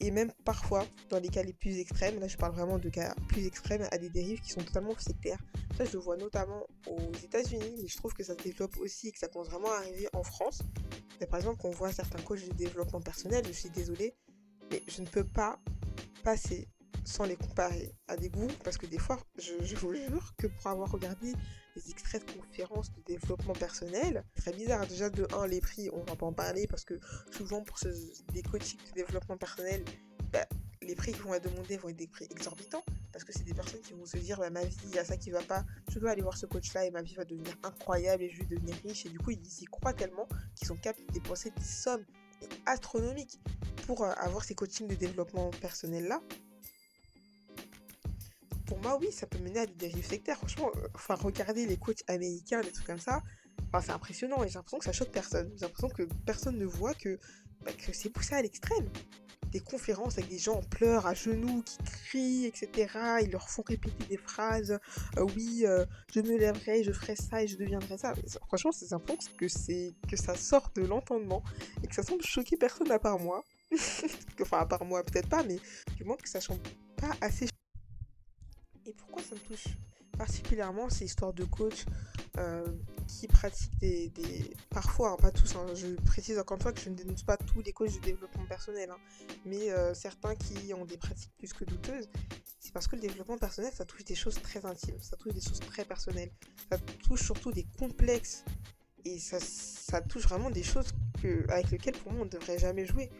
et 0.00 0.10
même 0.10 0.32
parfois, 0.44 0.84
dans 1.10 1.18
les 1.18 1.28
cas 1.28 1.42
les 1.42 1.52
plus 1.52 1.78
extrêmes, 1.78 2.18
là 2.20 2.26
je 2.26 2.36
parle 2.36 2.52
vraiment 2.52 2.78
de 2.78 2.88
cas 2.88 3.14
plus 3.28 3.46
extrêmes, 3.46 3.86
à 3.90 3.98
des 3.98 4.08
dérives 4.08 4.40
qui 4.40 4.50
sont 4.50 4.62
totalement 4.62 4.94
sectaires. 4.98 5.38
Ça, 5.76 5.84
je 5.84 5.92
le 5.92 5.98
vois 5.98 6.16
notamment 6.16 6.66
aux 6.86 7.12
États-Unis, 7.22 7.76
mais 7.80 7.88
je 7.88 7.96
trouve 7.96 8.14
que 8.14 8.24
ça 8.24 8.34
se 8.34 8.42
développe 8.42 8.76
aussi 8.78 9.08
et 9.08 9.12
que 9.12 9.18
ça 9.18 9.28
commence 9.28 9.48
vraiment 9.48 9.70
à 9.70 9.76
arriver 9.76 10.08
en 10.12 10.22
France. 10.22 10.62
par 11.30 11.38
exemple, 11.38 11.60
on 11.64 11.70
voit 11.70 11.92
certains 11.92 12.20
coachs 12.22 12.46
de 12.46 12.54
développement 12.54 13.00
personnel, 13.00 13.44
je 13.46 13.52
suis 13.52 13.70
désolée, 13.70 14.14
mais 14.70 14.82
je 14.88 15.02
ne 15.02 15.06
peux 15.06 15.24
pas 15.24 15.58
passer 16.24 16.68
sans 17.10 17.24
les 17.24 17.36
comparer 17.36 17.92
à 18.06 18.16
des 18.16 18.28
goûts, 18.28 18.50
parce 18.62 18.78
que 18.78 18.86
des 18.86 18.98
fois, 18.98 19.18
je, 19.36 19.52
vous 19.76 19.94
jure 19.94 20.32
que 20.38 20.46
pour 20.46 20.66
avoir 20.68 20.90
regardé 20.90 21.32
des 21.74 21.90
extraits 21.90 22.24
de 22.24 22.40
conférences 22.40 22.92
de 22.92 23.02
développement 23.02 23.52
personnel, 23.52 24.24
très 24.36 24.52
bizarre. 24.52 24.86
Déjà, 24.86 25.10
de 25.10 25.26
1, 25.34 25.46
les 25.48 25.60
prix, 25.60 25.90
on 25.92 26.04
va 26.04 26.14
pas 26.14 26.26
en 26.26 26.32
parler, 26.32 26.66
parce 26.68 26.84
que 26.84 26.94
souvent, 27.32 27.62
pour 27.62 27.78
des 28.32 28.42
coachings 28.42 28.78
de 28.90 28.94
développement 28.94 29.36
personnel, 29.36 29.84
bah, 30.32 30.46
les 30.82 30.94
prix 30.94 31.12
qu'ils 31.12 31.22
vont 31.22 31.36
demander 31.38 31.76
vont 31.76 31.88
être 31.88 31.96
des 31.96 32.06
prix 32.06 32.26
exorbitants, 32.30 32.84
parce 33.12 33.24
que 33.24 33.32
c'est 33.32 33.44
des 33.44 33.54
personnes 33.54 33.80
qui 33.80 33.92
vont 33.92 34.06
se 34.06 34.16
dire, 34.16 34.38
bah, 34.38 34.50
ma 34.50 34.64
vie, 34.64 34.76
il 34.84 34.94
y 34.94 34.98
a 34.98 35.04
ça 35.04 35.16
qui 35.16 35.30
va 35.30 35.42
pas, 35.42 35.64
je 35.90 35.98
dois 35.98 36.10
aller 36.10 36.22
voir 36.22 36.38
ce 36.38 36.46
coach-là, 36.46 36.86
et 36.86 36.90
ma 36.92 37.02
vie 37.02 37.14
va 37.14 37.24
devenir 37.24 37.54
incroyable, 37.64 38.22
et 38.22 38.30
je 38.30 38.38
vais 38.38 38.46
devenir 38.46 38.76
riche, 38.84 39.04
et 39.06 39.08
du 39.08 39.18
coup, 39.18 39.32
ils 39.32 39.62
y 39.62 39.64
croient 39.64 39.94
tellement 39.94 40.28
qu'ils 40.54 40.68
sont 40.68 40.76
capables 40.76 41.06
de 41.08 41.12
dépenser 41.14 41.50
des 41.50 41.64
sommes 41.64 42.04
astronomiques 42.66 43.40
pour 43.86 44.04
euh, 44.04 44.12
avoir 44.16 44.44
ces 44.44 44.54
coachings 44.54 44.86
de 44.86 44.94
développement 44.94 45.50
personnel-là 45.60 46.22
pour 48.70 48.78
moi, 48.78 48.96
oui, 49.00 49.10
ça 49.10 49.26
peut 49.26 49.38
mener 49.38 49.58
à 49.58 49.66
des 49.66 49.74
dérives 49.74 50.06
sectaires. 50.06 50.36
Franchement, 50.36 50.70
euh, 50.76 50.86
enfin, 50.94 51.16
regarder 51.16 51.66
les 51.66 51.76
coachs 51.76 52.04
américains, 52.06 52.60
des 52.60 52.70
trucs 52.70 52.86
comme 52.86 53.00
ça, 53.00 53.20
enfin, 53.66 53.84
c'est 53.84 53.90
impressionnant 53.90 54.44
et 54.44 54.48
j'ai 54.48 54.54
l'impression 54.54 54.78
que 54.78 54.84
ça 54.84 54.92
choque 54.92 55.10
personne. 55.10 55.50
J'ai 55.56 55.66
l'impression 55.66 55.88
que 55.88 56.04
personne 56.24 56.56
ne 56.56 56.66
voit 56.66 56.94
que, 56.94 57.18
bah, 57.64 57.72
que 57.72 57.92
c'est 57.92 58.10
poussé 58.10 58.36
à 58.36 58.42
l'extrême. 58.42 58.88
Des 59.50 59.58
conférences 59.58 60.18
avec 60.18 60.30
des 60.30 60.38
gens 60.38 60.58
en 60.58 60.62
pleurs, 60.62 61.08
à 61.08 61.14
genoux, 61.14 61.64
qui 61.64 61.78
crient, 61.78 62.46
etc. 62.46 62.94
Ils 63.22 63.32
leur 63.32 63.50
font 63.50 63.64
répéter 63.66 64.04
des 64.08 64.16
phrases. 64.16 64.78
Euh, 65.18 65.26
oui, 65.34 65.64
euh, 65.64 65.84
je 66.14 66.20
me 66.20 66.38
lèverai, 66.38 66.84
je 66.84 66.92
ferai 66.92 67.16
ça 67.16 67.42
et 67.42 67.48
je 67.48 67.56
deviendrai 67.56 67.98
ça. 67.98 68.14
franchement, 68.46 68.70
c'est 68.70 68.88
l'impression 68.92 69.32
que, 69.36 69.48
c'est, 69.48 69.94
que 70.08 70.16
ça 70.16 70.36
sort 70.36 70.70
de 70.76 70.82
l'entendement 70.82 71.42
et 71.82 71.88
que 71.88 71.94
ça 71.96 72.04
semble 72.04 72.22
choquer 72.22 72.56
personne 72.56 72.92
à 72.92 73.00
part 73.00 73.18
moi. 73.18 73.42
enfin, 74.40 74.58
à 74.58 74.66
part 74.66 74.84
moi, 74.84 75.02
peut-être 75.02 75.28
pas, 75.28 75.42
mais 75.42 75.58
du 75.96 76.04
moins 76.04 76.16
que 76.16 76.28
ça 76.28 76.40
semble 76.40 76.62
pas 76.96 77.10
assez 77.20 77.48
et 78.90 78.92
pourquoi 78.92 79.22
ça 79.22 79.34
me 79.34 79.40
touche 79.40 79.68
particulièrement 80.18 80.90
ces 80.90 81.06
histoires 81.06 81.32
de 81.32 81.44
coachs 81.44 81.86
euh, 82.36 82.66
qui 83.06 83.26
pratiquent 83.26 83.78
des, 83.78 84.12
parfois 84.68 85.12
hein, 85.12 85.16
pas 85.16 85.30
tous 85.30 85.54
hein, 85.56 85.66
je 85.74 85.86
précise 86.04 86.38
encore 86.38 86.56
une 86.56 86.62
fois 86.62 86.72
que 86.72 86.80
je 86.80 86.90
ne 86.90 86.94
dénonce 86.94 87.22
pas 87.22 87.36
tous 87.36 87.62
les 87.62 87.72
coachs 87.72 87.94
de 87.94 88.00
développement 88.00 88.44
personnel 88.46 88.90
hein, 88.90 88.98
mais 89.46 89.70
euh, 89.70 89.94
certains 89.94 90.34
qui 90.34 90.74
ont 90.74 90.84
des 90.84 90.96
pratiques 90.96 91.32
plus 91.38 91.52
que 91.52 91.64
douteuses 91.64 92.08
c'est 92.58 92.72
parce 92.72 92.86
que 92.86 92.96
le 92.96 93.02
développement 93.02 93.38
personnel 93.38 93.72
ça 93.72 93.84
touche 93.84 94.04
des 94.04 94.14
choses 94.14 94.40
très 94.42 94.66
intimes 94.66 95.00
ça 95.00 95.16
touche 95.16 95.32
des 95.32 95.40
choses 95.40 95.60
très 95.60 95.84
personnelles 95.84 96.30
ça 96.68 96.78
touche 96.78 97.22
surtout 97.22 97.52
des 97.52 97.66
complexes 97.78 98.44
et 99.04 99.18
ça, 99.18 100.00
touche 100.02 100.24
vraiment 100.24 100.50
des 100.50 100.62
choses 100.62 100.92
que, 101.22 101.50
avec 101.50 101.70
lesquelles 101.70 101.96
pour 101.96 102.12
moi 102.12 102.22
on 102.22 102.24
ne 102.26 102.30
devrait 102.30 102.58
jamais 102.58 102.84
jouer. 102.84 103.10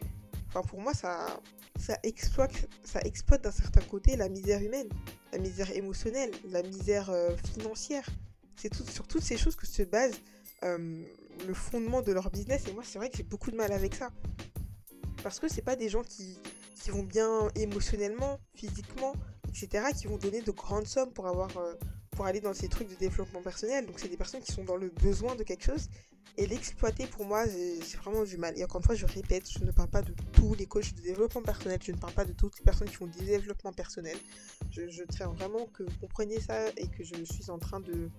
Enfin 0.49 0.61
pour 0.61 0.81
moi 0.81 0.93
ça 0.93 1.39
ça 1.77 1.97
exploite 2.03 2.67
ça 2.83 2.99
exploite 3.01 3.43
d'un 3.43 3.51
certain 3.51 3.81
côté 3.81 4.17
la 4.17 4.29
misère 4.29 4.61
humaine 4.61 4.89
la 5.31 5.37
misère 5.37 5.71
émotionnelle, 5.71 6.31
la 6.49 6.63
misère 6.63 7.09
euh, 7.09 7.35
financière. 7.53 8.05
C'est 8.55 8.69
tout, 8.69 8.85
sur 8.85 9.07
toutes 9.07 9.23
ces 9.23 9.37
choses 9.37 9.55
que 9.55 9.65
se 9.65 9.83
base 9.83 10.13
euh, 10.63 11.03
le 11.47 11.53
fondement 11.53 12.01
de 12.01 12.11
leur 12.11 12.29
business. 12.29 12.67
Et 12.67 12.73
moi, 12.73 12.83
c'est 12.85 12.99
vrai 12.99 13.09
que 13.09 13.17
j'ai 13.17 13.23
beaucoup 13.23 13.51
de 13.51 13.55
mal 13.55 13.71
avec 13.71 13.95
ça. 13.95 14.09
Parce 15.23 15.39
que 15.39 15.47
c'est 15.47 15.61
pas 15.61 15.75
des 15.75 15.89
gens 15.89 16.03
qui, 16.03 16.37
vont 16.89 17.03
bien 17.03 17.47
émotionnellement, 17.55 18.39
physiquement, 18.55 19.13
etc., 19.47 19.85
qui 19.95 20.07
vont 20.07 20.17
donner 20.17 20.41
de 20.41 20.51
grandes 20.51 20.87
sommes 20.87 21.13
pour 21.13 21.27
avoir 21.27 21.55
euh, 21.57 21.75
pour 22.11 22.25
aller 22.25 22.41
dans 22.41 22.53
ces 22.53 22.67
trucs 22.67 22.89
de 22.89 22.95
développement 22.95 23.41
personnel. 23.41 23.85
Donc 23.85 23.99
c'est 23.99 24.09
des 24.09 24.17
personnes 24.17 24.41
qui 24.41 24.51
sont 24.51 24.63
dans 24.63 24.75
le 24.75 24.89
besoin 24.89 25.35
de 25.35 25.43
quelque 25.43 25.63
chose. 25.63 25.89
Et 26.37 26.47
l'exploiter 26.47 27.07
pour 27.07 27.25
moi, 27.25 27.45
j'ai 27.45 27.97
vraiment 27.97 28.23
du 28.23 28.37
mal. 28.37 28.57
Et 28.57 28.63
encore 28.63 28.79
une 28.79 28.85
fois, 28.85 28.95
je 28.95 29.05
répète, 29.05 29.49
je 29.49 29.63
ne 29.63 29.71
parle 29.71 29.89
pas 29.89 30.01
de 30.01 30.13
tous 30.31 30.53
les 30.55 30.65
coachs 30.65 30.93
de 30.95 31.01
développement 31.01 31.41
personnel, 31.41 31.79
je 31.83 31.91
ne 31.91 31.97
parle 31.97 32.13
pas 32.13 32.25
de 32.25 32.33
toutes 32.33 32.57
les 32.57 32.63
personnes 32.63 32.87
qui 32.87 32.95
font 32.95 33.07
du 33.07 33.19
développement 33.25 33.73
personnel. 33.73 34.17
Je, 34.71 35.03
tiens 35.03 35.27
vraiment 35.27 35.65
que 35.67 35.83
vous 35.83 35.97
compreniez 35.99 36.39
ça 36.39 36.69
et 36.77 36.87
que 36.87 37.03
je 37.03 37.15
suis 37.25 37.49
en 37.49 37.59
train 37.59 37.79
de 37.79 38.09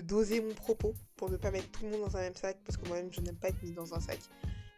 doser 0.00 0.40
mon 0.40 0.54
propos 0.54 0.94
pour 1.14 1.30
ne 1.30 1.36
pas 1.36 1.52
mettre 1.52 1.70
tout 1.70 1.84
le 1.84 1.90
monde 1.90 2.00
dans 2.00 2.16
un 2.16 2.22
même 2.22 2.34
sac, 2.34 2.58
parce 2.64 2.76
que 2.76 2.88
moi-même, 2.88 3.12
je 3.12 3.20
n'aime 3.20 3.36
pas 3.36 3.50
être 3.50 3.62
mis 3.62 3.72
dans 3.72 3.94
un 3.94 4.00
sac. 4.00 4.18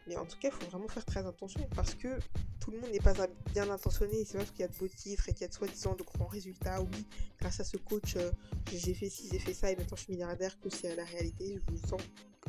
Mais 0.07 0.15
en 0.15 0.25
tout 0.25 0.37
cas, 0.39 0.49
il 0.49 0.53
faut 0.53 0.69
vraiment 0.69 0.87
faire 0.87 1.05
très 1.05 1.25
attention 1.25 1.67
parce 1.75 1.93
que 1.93 2.19
tout 2.67 2.71
le 2.71 2.81
monde 2.81 2.91
n'est 2.91 2.99
pas 2.99 3.13
bien 3.53 3.69
intentionné. 3.69 4.25
C'est 4.25 4.37
parce 4.37 4.51
qu'il 4.51 4.59
y 4.59 4.63
a 4.63 4.67
de 4.67 4.75
beaux 4.75 4.89
titres 4.89 5.29
et 5.29 5.31
qu'il 5.31 5.43
y 5.43 5.45
a 5.45 5.47
de 5.47 5.53
soi-disant 5.53 5.95
de 5.95 6.03
grands 6.03 6.27
résultats. 6.27 6.81
Oui, 6.81 7.07
grâce 7.39 7.61
à 7.61 7.63
ce 7.63 7.77
coach, 7.77 8.17
euh, 8.17 8.29
j'ai 8.73 8.93
fait 8.93 9.09
ci, 9.09 9.29
j'ai 9.31 9.39
fait 9.39 9.53
ça 9.53 9.71
et 9.71 9.77
maintenant 9.77 9.95
je 9.95 10.01
suis 10.01 10.11
milliardaire 10.11 10.59
que 10.59 10.69
c'est 10.69 10.93
la 10.93 11.05
réalité. 11.05 11.55
Je 11.55 11.73
vous 11.73 11.97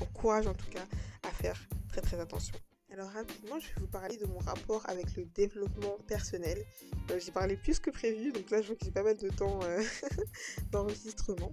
encourage 0.02 0.48
en 0.48 0.54
tout 0.54 0.68
cas 0.70 0.84
à 1.22 1.30
faire 1.30 1.56
très 1.88 2.00
très 2.00 2.18
attention. 2.18 2.56
Alors 2.90 3.10
rapidement, 3.10 3.60
je 3.60 3.68
vais 3.68 3.80
vous 3.80 3.86
parler 3.86 4.16
de 4.16 4.26
mon 4.26 4.40
rapport 4.40 4.82
avec 4.88 5.14
le 5.14 5.24
développement 5.24 5.98
personnel. 6.08 6.64
Euh, 7.12 7.20
j'ai 7.20 7.30
parlé 7.30 7.56
plus 7.56 7.78
que 7.78 7.90
prévu, 7.90 8.32
donc 8.32 8.50
là 8.50 8.60
je 8.60 8.66
vois 8.66 8.76
que 8.76 8.84
j'ai 8.84 8.90
pas 8.90 9.04
mal 9.04 9.16
de 9.18 9.28
temps 9.28 9.60
euh, 9.62 9.84
d'enregistrement. 10.72 11.52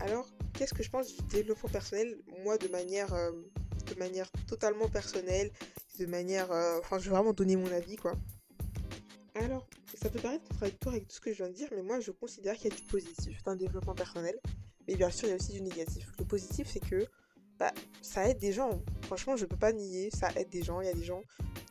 Alors, 0.00 0.28
qu'est-ce 0.54 0.74
que 0.74 0.82
je 0.82 0.90
pense 0.90 1.14
du 1.14 1.22
développement 1.28 1.68
personnel? 1.68 2.18
Moi, 2.42 2.58
de 2.58 2.66
manière 2.66 3.14
de 3.90 3.98
manière 3.98 4.30
totalement 4.48 4.88
personnelle, 4.88 5.50
de 6.00 6.06
manière... 6.06 6.50
Euh, 6.50 6.78
enfin, 6.80 6.98
je 6.98 7.04
vais 7.04 7.16
vraiment 7.16 7.32
donner 7.32 7.56
mon 7.56 7.70
avis, 7.70 7.96
quoi. 7.96 8.14
Alors, 9.34 9.68
ça 9.94 10.08
peut 10.08 10.18
paraître 10.18 10.44
contradictoire 10.48 10.94
avec 10.94 11.08
tout 11.08 11.16
ce 11.16 11.20
que 11.20 11.32
je 11.32 11.36
viens 11.36 11.48
de 11.48 11.54
dire, 11.54 11.68
mais 11.72 11.82
moi, 11.82 12.00
je 12.00 12.10
considère 12.10 12.56
qu'il 12.56 12.70
y 12.70 12.74
a 12.74 12.76
du 12.76 12.82
positif 12.82 13.42
dans 13.44 13.52
le 13.52 13.58
développement 13.58 13.94
personnel. 13.94 14.34
Mais 14.88 14.96
bien 14.96 15.10
sûr, 15.10 15.28
il 15.28 15.30
y 15.30 15.34
a 15.34 15.36
aussi 15.36 15.52
du 15.52 15.60
négatif. 15.60 16.10
Le 16.18 16.24
positif, 16.24 16.68
c'est 16.72 16.80
que 16.80 17.06
bah, 17.58 17.72
ça 18.00 18.28
aide 18.28 18.38
des 18.38 18.52
gens. 18.52 18.82
Franchement, 19.02 19.36
je 19.36 19.44
peux 19.44 19.58
pas 19.58 19.72
nier, 19.72 20.10
ça 20.10 20.30
aide 20.36 20.48
des 20.48 20.62
gens. 20.62 20.80
Il 20.80 20.86
y 20.86 20.90
a 20.90 20.94
des 20.94 21.04
gens 21.04 21.22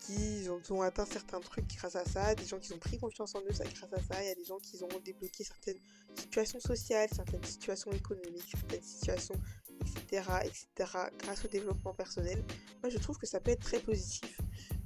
qui 0.01 0.47
ont, 0.69 0.81
atteint 0.81 1.05
certains 1.05 1.39
trucs 1.39 1.67
grâce 1.75 1.95
à 1.95 2.05
ça, 2.05 2.35
des 2.35 2.45
gens 2.45 2.59
qui 2.59 2.71
ont 2.73 2.77
pris 2.77 2.97
confiance 2.97 3.35
en 3.35 3.41
eux 3.41 3.49
grâce 3.49 3.93
à 3.93 4.13
ça. 4.13 4.23
Il 4.23 4.27
y 4.27 4.31
a 4.31 4.35
des 4.35 4.45
gens 4.45 4.59
qui 4.59 4.81
ont 4.83 4.99
débloqué 5.03 5.43
certaines 5.43 5.79
situations 6.15 6.59
sociales, 6.59 7.09
certaines 7.13 7.43
situations 7.43 7.91
économiques, 7.91 8.49
certaines 8.51 8.83
situations 8.83 9.35
etc., 9.81 10.23
etc., 10.43 10.91
grâce 11.17 11.45
au 11.45 11.47
développement 11.47 11.93
personnel, 11.93 12.43
moi 12.81 12.89
je 12.89 12.97
trouve 12.97 13.17
que 13.17 13.27
ça 13.27 13.39
peut 13.39 13.51
être 13.51 13.63
très 13.63 13.79
positif 13.79 14.39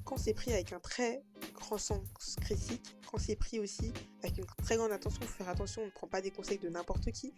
quand 0.03 0.17
c'est 0.17 0.33
pris 0.33 0.53
avec 0.53 0.73
un 0.73 0.79
très 0.79 1.23
grand 1.53 1.77
sens 1.77 2.01
critique, 2.41 2.95
quand 3.09 3.17
c'est 3.17 3.35
pris 3.35 3.59
aussi 3.59 3.93
avec 4.21 4.37
une 4.37 4.45
très 4.45 4.75
grande 4.75 4.91
attention, 4.91 5.21
faut 5.21 5.27
faire 5.27 5.49
attention, 5.49 5.81
on 5.81 5.85
ne 5.85 5.91
prend 5.91 6.07
pas 6.07 6.21
des 6.21 6.31
conseils 6.31 6.57
de 6.57 6.69
n'importe 6.69 7.11
qui, 7.11 7.33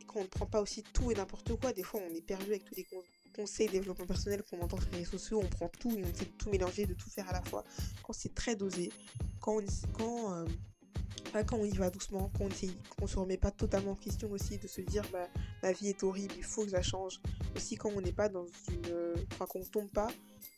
et 0.00 0.04
qu'on 0.06 0.22
ne 0.22 0.26
prend 0.26 0.46
pas 0.46 0.60
aussi 0.60 0.82
tout 0.82 1.10
et 1.10 1.14
n'importe 1.14 1.54
quoi, 1.60 1.72
des 1.72 1.82
fois 1.82 2.00
on 2.08 2.14
est 2.14 2.22
perdu 2.22 2.46
avec 2.46 2.64
tous 2.64 2.74
les 2.74 2.86
conseils 3.34 3.68
développement 3.68 4.06
personnel 4.06 4.42
qu'on 4.42 4.60
entend 4.60 4.80
sur 4.80 4.90
les 4.90 4.98
réseaux 4.98 5.18
sociaux, 5.18 5.40
on 5.42 5.48
prend 5.48 5.68
tout 5.68 5.90
on 5.90 5.98
essaie 5.98 6.24
de 6.24 6.36
tout 6.38 6.50
mélanger, 6.50 6.86
de 6.86 6.94
tout 6.94 7.10
faire 7.10 7.28
à 7.28 7.32
la 7.32 7.42
fois, 7.42 7.64
quand 8.02 8.12
c'est 8.12 8.34
très 8.34 8.56
dosé, 8.56 8.90
quand, 9.40 9.60
quand 9.98 10.34
euh, 10.34 10.46
quand 11.44 11.58
on 11.58 11.64
y 11.64 11.76
va 11.76 11.90
doucement, 11.90 12.30
quand 12.36 12.44
on 12.44 13.04
ne 13.04 13.08
se 13.08 13.18
remet 13.18 13.36
pas 13.36 13.50
totalement 13.50 13.92
en 13.92 13.96
question 13.96 14.30
aussi, 14.30 14.58
de 14.58 14.68
se 14.68 14.80
dire 14.80 15.04
bah, 15.12 15.28
ma 15.62 15.72
vie 15.72 15.88
est 15.88 16.02
horrible, 16.02 16.34
il 16.36 16.44
faut 16.44 16.62
que 16.62 16.68
je 16.68 16.74
la 16.74 16.82
change. 16.82 17.20
Aussi 17.54 17.76
quand 17.76 17.90
on 17.94 18.00
n'est 18.00 18.12
pas 18.12 18.28
dans 18.28 18.46
une... 18.68 19.14
Enfin 19.32 19.46
qu'on 19.46 19.60
ne 19.60 19.64
tombe 19.64 19.90
pas 19.90 20.08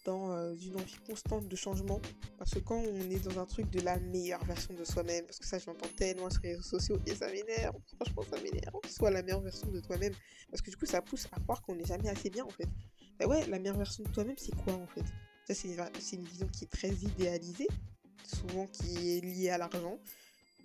dans 0.04 0.32
euh, 0.32 0.54
une 0.54 0.76
envie 0.76 0.96
constante 1.06 1.48
de 1.48 1.56
changement. 1.56 2.00
Parce 2.38 2.52
que 2.52 2.60
quand 2.60 2.76
on 2.76 3.10
est 3.10 3.24
dans 3.24 3.38
un 3.38 3.46
truc 3.46 3.70
de 3.70 3.80
la 3.80 3.98
meilleure 3.98 4.44
version 4.44 4.74
de 4.74 4.84
soi-même, 4.84 5.24
parce 5.26 5.38
que 5.38 5.46
ça 5.46 5.58
j'entends 5.58 5.88
tellement 5.96 6.30
sur 6.30 6.40
les 6.42 6.50
réseaux 6.50 6.62
sociaux 6.62 6.98
et 7.06 7.14
ça 7.14 7.26
m'énerve, 7.30 7.76
franchement 7.96 8.22
ça 8.30 8.40
m'énerve, 8.40 8.74
soit 8.88 9.10
la 9.10 9.22
meilleure 9.22 9.42
version 9.42 9.68
de 9.68 9.80
toi-même. 9.80 10.12
Parce 10.50 10.62
que 10.62 10.70
du 10.70 10.76
coup 10.76 10.86
ça 10.86 11.02
pousse 11.02 11.26
à 11.32 11.40
croire 11.40 11.62
qu'on 11.62 11.74
n'est 11.74 11.84
jamais 11.84 12.08
assez 12.08 12.30
bien 12.30 12.44
en 12.44 12.50
fait. 12.50 12.68
Bah 13.18 13.26
ouais, 13.26 13.46
la 13.46 13.58
meilleure 13.58 13.76
version 13.76 14.04
de 14.04 14.08
toi-même 14.10 14.36
c'est 14.38 14.54
quoi 14.64 14.74
en 14.74 14.86
fait? 14.86 15.04
Ça 15.46 15.54
c'est 15.54 16.16
une 16.16 16.24
vision 16.24 16.46
qui 16.48 16.64
est 16.64 16.68
très 16.68 16.90
idéalisée, 16.90 17.68
souvent 18.24 18.66
qui 18.66 19.16
est 19.16 19.20
liée 19.20 19.50
à 19.50 19.58
l'argent. 19.58 19.98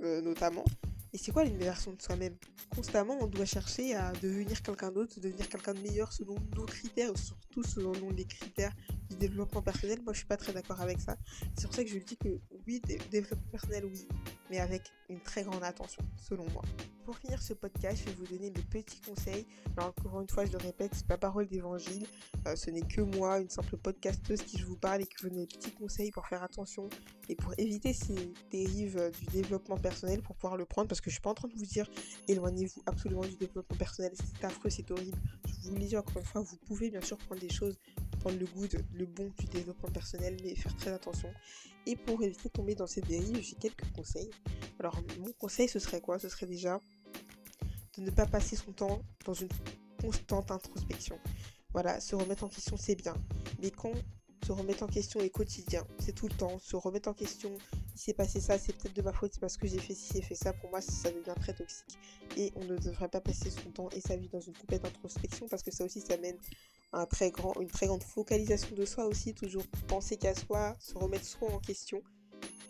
Euh, 0.03 0.21
notamment. 0.21 0.65
Et 1.13 1.17
c'est 1.17 1.31
quoi 1.31 1.45
version 1.45 1.93
de 1.93 2.01
soi-même? 2.01 2.35
Constamment, 2.75 3.17
on 3.21 3.27
doit 3.27 3.45
chercher 3.45 3.95
à 3.95 4.11
devenir 4.13 4.61
quelqu'un 4.63 4.91
d'autre, 4.91 5.19
devenir 5.19 5.47
quelqu'un 5.47 5.73
de 5.75 5.79
meilleur 5.79 6.11
selon 6.11 6.35
nos 6.55 6.65
critères, 6.65 7.15
surtout 7.17 7.63
selon 7.63 7.93
les 8.09 8.25
critères 8.25 8.73
du 9.09 9.17
développement 9.17 9.61
personnel. 9.61 10.01
Moi, 10.03 10.13
je 10.13 10.19
suis 10.19 10.27
pas 10.27 10.37
très 10.37 10.51
d'accord 10.51 10.81
avec 10.81 10.99
ça. 10.99 11.15
C'est 11.55 11.67
pour 11.67 11.75
ça 11.75 11.83
que 11.83 11.89
je 11.89 11.99
dis 11.99 12.17
que 12.17 12.39
oui, 12.67 12.81
développement 13.11 13.51
personnel, 13.51 13.85
oui, 13.85 14.07
mais 14.49 14.59
avec 14.59 14.91
une 15.09 15.19
très 15.19 15.43
grande 15.43 15.63
attention, 15.63 16.03
selon 16.17 16.45
moi. 16.51 16.61
Pour 17.05 17.17
finir 17.17 17.41
ce 17.41 17.53
podcast, 17.53 17.97
je 17.99 18.09
vais 18.09 18.15
vous 18.15 18.27
donner 18.27 18.49
mes 18.49 18.61
petits 18.61 19.01
conseils. 19.01 19.45
encore 19.77 20.21
une 20.21 20.29
fois, 20.29 20.45
je 20.45 20.53
le 20.53 20.57
répète, 20.57 20.91
c'est 20.93 21.05
pas 21.05 21.17
parole 21.17 21.47
d'évangile. 21.47 22.05
Euh, 22.47 22.55
ce 22.55 22.69
n'est 22.69 22.81
que 22.81 23.01
moi, 23.01 23.39
une 23.39 23.49
simple 23.49 23.75
podcasteuse 23.75 24.41
qui 24.41 24.57
je 24.57 24.65
vous 24.65 24.77
parle 24.77 25.01
et 25.01 25.05
qui 25.05 25.15
vous 25.21 25.29
donne 25.29 25.39
des 25.39 25.47
petits 25.47 25.71
conseils 25.71 26.11
pour 26.11 26.25
faire 26.27 26.43
attention 26.43 26.89
et 27.27 27.35
pour 27.35 27.53
éviter 27.57 27.91
ces 27.91 28.33
dérives 28.51 28.97
euh, 28.97 29.11
du 29.11 29.25
développement 29.25 29.77
personnel 29.77 30.21
pour 30.21 30.35
pouvoir 30.37 30.55
le 30.55 30.65
prendre. 30.65 30.87
Parce 30.87 31.01
que 31.01 31.09
je 31.09 31.15
suis 31.15 31.21
pas 31.21 31.31
en 31.31 31.35
train 31.35 31.49
de 31.49 31.55
vous 31.55 31.65
dire 31.65 31.89
éloignez-vous 32.29 32.83
absolument 32.85 33.25
du 33.25 33.35
développement 33.35 33.77
personnel, 33.77 34.13
c'est 34.15 34.45
affreux, 34.45 34.69
c'est 34.69 34.89
horrible. 34.89 35.17
Je 35.45 35.69
vous 35.69 35.75
le 35.75 35.81
dis 35.81 35.97
encore 35.97 36.17
une 36.17 36.25
fois, 36.25 36.41
vous 36.41 36.57
pouvez 36.65 36.89
bien 36.89 37.01
sûr 37.01 37.17
prendre 37.17 37.41
des 37.41 37.51
choses, 37.51 37.77
prendre 38.23 38.39
le 38.39 38.45
goût, 38.45 38.65
le 38.93 39.05
bon 39.05 39.29
du 39.37 39.45
développement 39.47 39.89
personnel, 39.89 40.37
mais 40.43 40.55
faire 40.55 40.75
très 40.77 40.91
attention. 40.91 41.29
Et 41.85 41.97
pour 41.97 42.23
éviter 42.23 42.47
de 42.47 42.53
tomber 42.53 42.73
dans 42.73 42.87
ces 42.87 43.01
dérives, 43.01 43.41
j'ai 43.41 43.55
quelques 43.55 43.91
conseils. 43.91 44.29
Alors, 44.79 44.97
mon 45.19 45.31
conseil, 45.33 45.67
ce 45.67 45.79
serait 45.79 45.99
quoi? 45.99 46.19
Ce 46.19 46.29
serait 46.29 46.45
déjà 46.45 46.79
de 47.97 48.01
ne 48.01 48.11
pas 48.11 48.25
passer 48.25 48.55
son 48.55 48.71
temps 48.71 49.01
dans 49.25 49.33
une 49.33 49.49
constante 50.01 50.51
introspection. 50.51 51.19
Voilà, 51.73 51.99
se 51.99 52.15
remettre 52.15 52.45
en 52.45 52.49
question, 52.49 52.77
c'est 52.77 52.95
bien. 52.95 53.15
Mais 53.61 53.71
quand 53.71 53.91
se 54.45 54.51
remettre 54.51 54.83
en 54.83 54.87
question 54.87 55.19
est 55.21 55.29
quotidien, 55.29 55.85
c'est 55.99 56.13
tout 56.13 56.27
le 56.27 56.35
temps. 56.35 56.59
Se 56.59 56.75
remettre 56.75 57.09
en 57.09 57.13
question, 57.13 57.51
il 57.93 57.99
s'est 57.99 58.13
passé 58.13 58.39
ça, 58.39 58.57
c'est 58.57 58.73
peut-être 58.73 58.95
de 58.95 59.01
ma 59.01 59.13
faute, 59.13 59.31
c'est 59.33 59.39
parce 59.39 59.57
que 59.57 59.67
j'ai 59.67 59.79
fait 59.79 59.95
ci, 59.95 60.11
j'ai 60.13 60.21
fait 60.21 60.35
ça. 60.35 60.53
Pour 60.53 60.69
moi, 60.69 60.81
ça 60.81 61.11
devient 61.11 61.35
très 61.39 61.53
toxique. 61.53 61.97
Et 62.37 62.51
on 62.55 62.63
ne 62.63 62.77
devrait 62.77 63.09
pas 63.09 63.21
passer 63.21 63.49
son 63.49 63.71
temps 63.71 63.89
et 63.89 64.01
sa 64.01 64.15
vie 64.15 64.29
dans 64.29 64.39
une 64.39 64.53
complète 64.53 64.85
introspection 64.85 65.47
parce 65.49 65.63
que 65.63 65.71
ça 65.71 65.83
aussi, 65.83 66.01
ça 66.01 66.17
mène 66.17 66.37
très 67.09 67.31
grand, 67.31 67.53
une 67.59 67.69
très 67.69 67.87
grande 67.87 68.03
focalisation 68.03 68.75
de 68.75 68.85
soi 68.85 69.05
aussi. 69.05 69.33
Toujours 69.33 69.65
penser 69.87 70.17
qu'à 70.17 70.35
soi, 70.35 70.75
se 70.79 70.97
remettre 70.97 71.25
soi 71.25 71.51
en 71.51 71.59
question. 71.59 72.01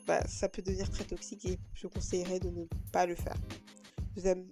Bah, 0.07 0.25
ça 0.27 0.49
peut 0.49 0.62
devenir 0.62 0.89
très 0.89 1.05
toxique 1.05 1.45
et 1.45 1.59
je 1.73 1.88
conseillerais 1.88 2.39
de 2.39 2.49
ne 2.49 2.65
pas 2.91 3.05
le 3.05 3.15
faire. 3.15 3.38
Deuxième 4.15 4.45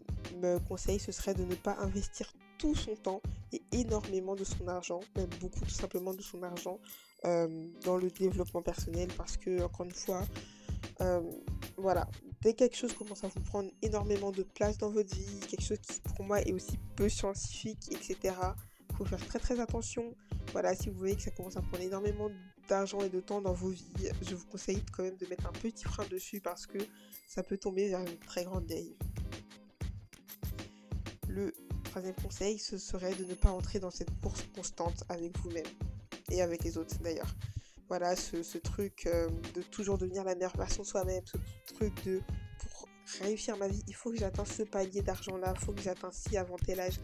conseil, 0.67 0.99
ce 0.99 1.11
serait 1.11 1.33
de 1.33 1.43
ne 1.43 1.55
pas 1.55 1.75
investir 1.79 2.33
tout 2.57 2.75
son 2.75 2.95
temps 2.95 3.21
et 3.51 3.61
énormément 3.71 4.35
de 4.35 4.43
son 4.43 4.67
argent, 4.67 4.99
même 5.15 5.29
beaucoup 5.39 5.59
tout 5.61 5.71
simplement 5.71 6.13
de 6.13 6.21
son 6.21 6.43
argent, 6.43 6.79
euh, 7.25 7.67
dans 7.83 7.97
le 7.97 8.09
développement 8.09 8.61
personnel 8.61 9.09
parce 9.17 9.37
que, 9.37 9.61
encore 9.63 9.85
une 9.85 9.93
fois, 9.93 10.23
euh, 11.01 11.21
voilà, 11.77 12.07
dès 12.41 12.53
quelque 12.53 12.75
chose 12.75 12.93
commence 12.93 13.23
à 13.23 13.27
vous 13.27 13.41
prendre 13.41 13.69
énormément 13.81 14.31
de 14.31 14.43
place 14.43 14.77
dans 14.77 14.89
votre 14.89 15.13
vie, 15.15 15.39
quelque 15.47 15.63
chose 15.63 15.79
qui 15.79 15.99
pour 16.01 16.25
moi 16.25 16.41
est 16.41 16.53
aussi 16.53 16.77
peu 16.95 17.09
scientifique, 17.09 17.91
etc., 17.91 18.35
faut 18.93 19.05
faire 19.05 19.25
très 19.25 19.39
très 19.39 19.59
attention. 19.59 20.15
Voilà, 20.51 20.75
si 20.75 20.89
vous 20.89 20.97
voyez 20.97 21.15
que 21.15 21.21
ça 21.21 21.31
commence 21.31 21.57
à 21.57 21.61
prendre 21.61 21.81
énormément 21.81 22.29
d'argent 22.67 23.01
et 23.01 23.09
de 23.09 23.19
temps 23.19 23.41
dans 23.41 23.53
vos 23.53 23.69
vies, 23.69 24.09
je 24.21 24.35
vous 24.35 24.45
conseille 24.45 24.83
quand 24.91 25.03
même 25.03 25.17
de 25.17 25.25
mettre 25.27 25.47
un 25.47 25.51
petit 25.51 25.83
frein 25.83 26.05
dessus 26.09 26.41
parce 26.41 26.65
que 26.65 26.77
ça 27.27 27.43
peut 27.43 27.57
tomber 27.57 27.89
vers 27.89 28.01
une 28.01 28.17
très 28.19 28.43
grande 28.43 28.65
dérive. 28.65 28.95
Le 31.27 31.53
troisième 31.85 32.15
conseil, 32.15 32.57
ce 32.59 32.77
serait 32.77 33.15
de 33.15 33.25
ne 33.25 33.33
pas 33.33 33.49
entrer 33.49 33.79
dans 33.79 33.91
cette 33.91 34.11
course 34.21 34.45
constante 34.55 35.03
avec 35.09 35.37
vous-même 35.39 35.65
et 36.29 36.41
avec 36.41 36.63
les 36.63 36.77
autres 36.77 36.97
d'ailleurs. 36.99 37.33
Voilà, 37.89 38.15
ce, 38.15 38.57
truc 38.57 39.05
euh, 39.05 39.29
de 39.53 39.61
toujours 39.61 39.97
devenir 39.97 40.23
la 40.23 40.33
meilleure 40.35 40.55
version 40.55 40.83
soi-même, 40.83 41.23
ce 41.25 41.37
truc 41.73 41.93
de 42.05 42.21
pour 42.59 42.87
réussir 43.21 43.57
ma 43.57 43.67
vie, 43.67 43.83
il 43.87 43.93
faut 43.93 44.11
que 44.11 44.17
j'atteigne 44.17 44.45
ce 44.45 44.63
palier 44.63 45.01
d'argent-là, 45.01 45.53
il 45.53 45.65
faut 45.65 45.73
que 45.73 45.81
j'atteigne 45.81 46.11
ci 46.11 46.37
avant 46.37 46.55
tel 46.55 46.79
âge. 46.79 46.99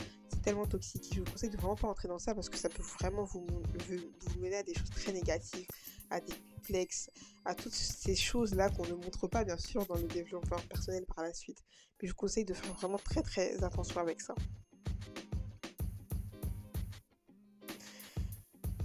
Tellement 0.48 0.66
toxique. 0.66 1.10
Je 1.14 1.20
vous 1.20 1.26
conseille 1.30 1.50
de 1.50 1.58
vraiment 1.58 1.76
pas 1.76 1.90
entrer 1.90 2.08
dans 2.08 2.20
ça 2.20 2.34
parce 2.34 2.48
que 2.48 2.56
ça 2.56 2.70
peut 2.70 2.82
vraiment 3.02 3.26
vous, 3.26 3.46
vous 3.90 4.40
mener 4.40 4.56
à 4.56 4.64
des 4.64 4.74
choses 4.74 4.90
très 4.92 5.12
négatives, 5.12 5.68
à 6.10 6.22
des 6.22 6.32
complexes, 6.56 7.10
à 7.44 7.54
toutes 7.54 7.74
ces 7.74 8.16
choses-là 8.16 8.70
qu'on 8.70 8.86
ne 8.86 8.94
montre 8.94 9.28
pas 9.28 9.44
bien 9.44 9.58
sûr 9.58 9.86
dans 9.88 9.96
le 9.96 10.08
développement 10.08 10.56
personnel 10.70 11.06
par 11.14 11.26
la 11.26 11.34
suite. 11.34 11.58
Mais 12.02 12.08
je 12.08 12.14
vous 12.14 12.16
conseille 12.16 12.46
de 12.46 12.54
faire 12.54 12.74
vraiment 12.76 12.98
très 12.98 13.24
très 13.24 13.62
attention 13.62 14.00
avec 14.00 14.22
ça. 14.22 14.36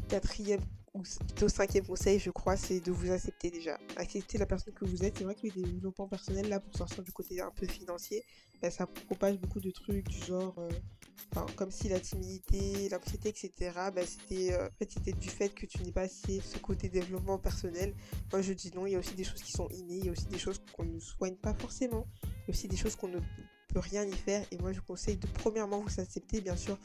quatrième 0.09 0.61
ou 0.95 1.03
plutôt 1.03 1.49
cinquième 1.49 1.87
conseil, 1.87 2.19
je 2.19 2.31
crois, 2.31 2.57
c'est 2.57 2.81
de 2.81 2.91
vous 2.91 3.13
accepter 3.13 3.53
déjà. 3.53 3.79
Accepter 3.97 4.37
la 4.37 4.47
personne 4.47 4.75
que 4.75 4.85
vous 4.85 5.05
êtes. 5.05 5.17
C'est 5.17 5.25
vrai 5.25 5.37
que 5.37 5.43
les 5.43 5.63
développements 5.63 6.09
personnels, 6.09 6.49
là, 6.49 6.59
pour 6.59 6.77
sortir 6.77 7.05
du 7.05 7.13
côté 7.13 7.41
un 7.41 7.53
peu 7.53 7.67
financier, 7.67 8.25
ben, 8.61 8.71
ça 8.71 8.87
propage 8.87 9.39
beaucoup 9.39 9.61
de 9.61 9.71
trucs 9.71 10.07
du 10.09 10.19
genre, 10.19 10.55
euh, 10.59 10.69
comme 11.57 11.71
si 11.71 11.89
la 11.89 12.01
timidité, 12.01 12.89
l'anxiété, 12.91 13.31
etc., 13.31 13.73
ben, 13.95 14.05
c'était, 14.07 14.53
euh, 14.53 14.69
en 14.69 15.11
du 15.19 15.29
fait 15.29 15.49
que 15.51 15.67
tu 15.67 15.83
n'es 15.83 15.93
pas 15.93 16.03
assez 16.03 16.41
ce 16.41 16.59
côté 16.59 16.89
développement 16.89 17.39
personnel. 17.39 17.95
Moi, 18.33 18.43
je 18.43 18.53
dis 18.53 18.71
non, 18.75 18.87
il 18.87 18.93
y 18.93 18.97
a 18.97 18.99
aussi 18.99 19.15
des 19.15 19.25
choses 19.25 19.43
qui 19.43 19.53
sont 19.53 19.69
innées, 19.71 19.99
il 19.99 20.07
y 20.07 20.09
a 20.09 20.13
aussi 20.13 20.27
des 20.27 20.39
choses 20.39 20.61
qu'on 20.73 20.85
ne 20.85 20.99
soigne 20.99 21.37
pas 21.37 21.55
forcément, 21.55 22.07
il 22.25 22.29
y 22.29 22.35
a 22.47 22.51
aussi 22.51 22.69
des 22.69 22.77
choses 22.77 22.97
qu'on 22.97 23.09
ne 23.09 23.19
rien 23.79 24.05
y 24.05 24.13
faire. 24.13 24.45
Et 24.51 24.59
moi, 24.59 24.73
je 24.73 24.79
vous 24.79 24.87
conseille 24.87 25.17
de 25.17 25.27
premièrement 25.27 25.81
vous 25.81 26.01
accepter, 26.01 26.41
bien 26.41 26.57
sûr, 26.57 26.79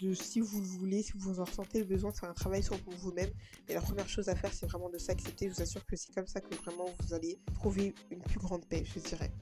de, 0.00 0.14
si 0.14 0.40
vous 0.40 0.60
le 0.60 0.66
voulez, 0.66 1.02
si 1.02 1.12
vous 1.16 1.40
en 1.40 1.44
ressentez 1.44 1.78
le 1.78 1.84
besoin 1.84 2.10
de 2.10 2.16
faire 2.16 2.30
un 2.30 2.34
travail 2.34 2.62
sur 2.62 2.76
vous-même. 2.98 3.30
Et 3.68 3.74
la 3.74 3.80
première 3.80 4.08
chose 4.08 4.28
à 4.28 4.36
faire, 4.36 4.52
c'est 4.52 4.66
vraiment 4.66 4.90
de 4.90 4.98
s'accepter. 4.98 5.48
Je 5.48 5.54
vous 5.54 5.62
assure 5.62 5.84
que 5.86 5.96
c'est 5.96 6.12
comme 6.14 6.26
ça 6.26 6.40
que 6.40 6.54
vraiment 6.56 6.86
vous 7.00 7.14
allez 7.14 7.38
trouver 7.54 7.94
une 8.10 8.20
plus 8.20 8.38
grande 8.38 8.64
paix, 8.66 8.84
je 8.84 9.00
dirais. 9.00 9.32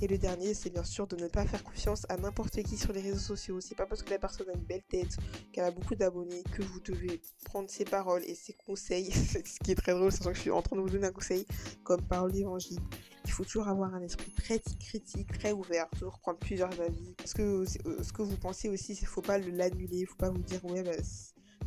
Et 0.00 0.06
le 0.06 0.16
dernier, 0.16 0.54
c'est 0.54 0.70
bien 0.70 0.84
sûr 0.84 1.08
de 1.08 1.16
ne 1.16 1.26
pas 1.26 1.44
faire 1.44 1.64
confiance 1.64 2.06
à 2.08 2.16
n'importe 2.16 2.62
qui 2.62 2.76
sur 2.76 2.92
les 2.92 3.00
réseaux 3.00 3.18
sociaux. 3.18 3.60
C'est 3.60 3.74
pas 3.74 3.86
parce 3.86 4.02
que 4.02 4.10
la 4.10 4.18
personne 4.18 4.48
a 4.48 4.52
une 4.52 4.64
belle 4.64 4.84
tête, 4.88 5.16
qu'elle 5.52 5.64
a 5.64 5.72
beaucoup 5.72 5.96
d'abonnés, 5.96 6.44
que 6.52 6.62
vous 6.62 6.80
devez 6.80 7.20
prendre 7.44 7.68
ses 7.68 7.84
paroles 7.84 8.22
et 8.24 8.36
ses 8.36 8.52
conseils. 8.52 9.10
Ce 9.12 9.58
qui 9.58 9.72
est 9.72 9.74
très 9.74 9.92
drôle, 9.92 10.12
sachant 10.12 10.30
que 10.30 10.36
je 10.36 10.42
suis 10.42 10.50
en 10.52 10.62
train 10.62 10.76
de 10.76 10.82
vous 10.82 10.90
donner 10.90 11.08
un 11.08 11.12
conseil 11.12 11.46
comme 11.82 12.00
parole 12.02 12.30
d'évangile. 12.30 12.78
Il 13.24 13.32
faut 13.32 13.44
toujours 13.44 13.66
avoir 13.66 13.92
un 13.92 14.00
esprit 14.00 14.30
très 14.30 14.60
critique, 14.60 15.36
très 15.36 15.52
ouvert, 15.52 15.88
toujours 15.90 16.20
prendre 16.20 16.38
plusieurs 16.38 16.80
avis. 16.80 17.14
Parce 17.16 17.34
que 17.34 17.42
euh, 17.42 18.02
ce 18.02 18.12
que 18.12 18.22
vous 18.22 18.36
pensez 18.36 18.68
aussi, 18.68 18.92
il 18.92 19.06
faut 19.06 19.20
pas 19.20 19.38
l'annuler, 19.38 19.98
il 19.98 20.06
faut 20.06 20.14
pas 20.14 20.30
vous 20.30 20.42
dire 20.42 20.64
ouais 20.64 20.84
bah, 20.84 20.92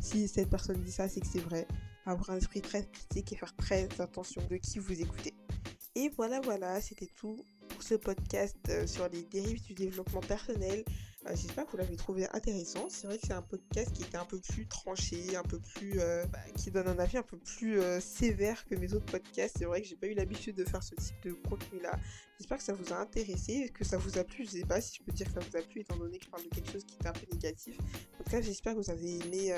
si 0.00 0.26
cette 0.26 0.48
personne 0.48 0.80
dit 0.80 0.90
ça, 0.90 1.06
c'est 1.08 1.20
que 1.20 1.26
c'est 1.26 1.40
vrai. 1.40 1.66
Avoir 2.06 2.30
un 2.30 2.36
esprit 2.36 2.62
très 2.62 2.84
critique 2.88 3.32
et 3.32 3.36
faire 3.36 3.54
très 3.54 3.88
attention 4.00 4.42
de 4.50 4.56
qui 4.56 4.78
vous 4.78 5.00
écoutez. 5.00 5.34
Et 5.94 6.08
voilà, 6.16 6.40
voilà, 6.40 6.80
c'était 6.80 7.10
tout 7.14 7.38
ce 7.82 7.94
podcast 7.94 8.56
euh, 8.68 8.86
sur 8.86 9.08
les 9.08 9.22
dérives 9.24 9.60
du 9.62 9.74
développement 9.74 10.20
personnel. 10.20 10.84
Euh, 11.26 11.30
j'espère 11.34 11.66
que 11.66 11.72
vous 11.72 11.76
l'avez 11.78 11.96
trouvé 11.96 12.28
intéressant. 12.32 12.86
C'est 12.88 13.06
vrai 13.06 13.18
que 13.18 13.26
c'est 13.26 13.32
un 13.32 13.42
podcast 13.42 13.92
qui 13.92 14.02
était 14.02 14.16
un 14.16 14.24
peu 14.24 14.38
plus 14.38 14.66
tranché, 14.66 15.36
un 15.36 15.42
peu 15.42 15.58
plus. 15.58 15.98
Euh, 15.98 16.24
bah, 16.26 16.38
qui 16.56 16.70
donne 16.70 16.88
un 16.88 16.98
avis 16.98 17.18
un 17.18 17.22
peu 17.22 17.36
plus 17.36 17.80
sévère 18.00 18.64
que 18.66 18.74
mes 18.76 18.92
autres 18.94 19.06
podcasts. 19.06 19.56
C'est 19.58 19.64
vrai 19.64 19.82
que 19.82 19.88
j'ai 19.88 19.96
pas 19.96 20.06
eu 20.06 20.14
l'habitude 20.14 20.56
de 20.56 20.64
faire 20.64 20.82
ce 20.82 20.94
type 20.94 21.20
de 21.24 21.32
contenu-là. 21.32 21.98
J'espère 22.38 22.58
que 22.58 22.64
ça 22.64 22.72
vous 22.72 22.92
a 22.92 22.96
intéressé, 22.96 23.70
que 23.74 23.84
ça 23.84 23.98
vous 23.98 24.18
a 24.18 24.24
plu. 24.24 24.44
Je 24.44 24.50
sais 24.50 24.64
pas 24.64 24.80
si 24.80 24.98
je 24.98 25.02
peux 25.02 25.12
dire 25.12 25.26
que 25.26 25.40
ça 25.40 25.40
vous 25.40 25.56
a 25.56 25.62
plu, 25.62 25.80
étant 25.80 25.96
donné 25.96 26.18
que 26.18 26.24
je 26.24 26.30
parle 26.30 26.44
de 26.44 26.48
quelque 26.48 26.70
chose 26.70 26.84
qui 26.84 26.94
était 26.94 27.08
un 27.08 27.12
peu 27.12 27.26
négatif. 27.32 27.76
En 28.20 28.24
tout 28.24 28.30
cas, 28.30 28.40
j'espère 28.40 28.74
que 28.74 28.78
vous 28.78 28.90
avez 28.90 29.18
aimé 29.18 29.52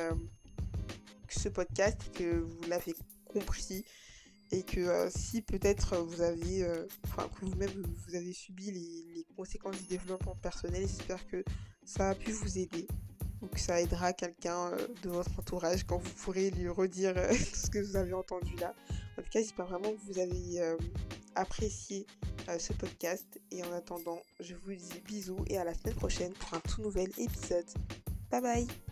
ce 1.29 1.49
podcast, 1.49 1.99
que 2.15 2.41
vous 2.41 2.63
l'avez 2.69 2.95
compris 3.25 3.85
et 4.51 4.63
que 4.63 4.81
euh, 4.81 5.11
si 5.11 5.43
peut-être 5.43 5.97
vous 5.99 6.21
avez, 6.21 6.65
euh, 6.65 6.87
enfin 7.05 7.29
que 7.29 7.45
vous-même 7.45 7.71
vous 8.07 8.15
avez 8.15 8.33
subi 8.33 8.71
les, 8.71 9.27
conséquences 9.37 9.77
du 9.79 9.87
développement 9.87 10.37
personnel, 10.37 10.83
j'espère 10.83 11.27
que 11.27 11.45
ça 11.85 12.11
a 12.11 12.15
pu 12.15 12.33
vous 12.33 12.59
aider. 12.59 12.87
ou 13.43 13.47
que 13.47 13.61
ça 13.61 13.81
aidera 13.81 14.13
quelqu'un 14.13 14.69
euh, 14.73 14.89
de 15.03 15.11
votre 15.11 15.39
entourage 15.39 15.85
quand 15.85 15.99
vous 15.99 16.11
pourrez 16.23 16.51
lui 16.51 16.69
redire 16.69 17.15
euh, 17.17 17.29
tout 17.33 17.57
ce 17.57 17.71
que 17.71 17.79
vous 17.79 17.97
avez 17.97 18.15
entendu 18.15 18.55
là. 18.57 18.75
En 19.19 19.23
tout 19.23 19.29
cas, 19.31 19.41
j'espère 19.41 19.67
vraiment 19.67 19.93
que 19.93 20.01
vous 20.13 20.19
avez 20.19 20.61
euh, 20.61 20.77
apprécié 21.35 22.07
ce 22.59 22.73
podcast. 22.73 23.41
Et 23.51 23.63
en 23.63 23.73
attendant, 23.73 24.21
je 24.41 24.55
vous 24.55 24.75
dis 24.75 25.01
bisous 25.05 25.45
et 25.47 25.57
à 25.59 25.65
la 25.65 25.75
semaine 25.75 25.95
prochaine 25.95 26.33
pour 26.33 26.55
un 26.55 26.61
tout 26.61 26.83
nouvel 26.83 27.09
épisode. 27.19 27.67
Bye 28.31 28.41
bye 28.43 28.84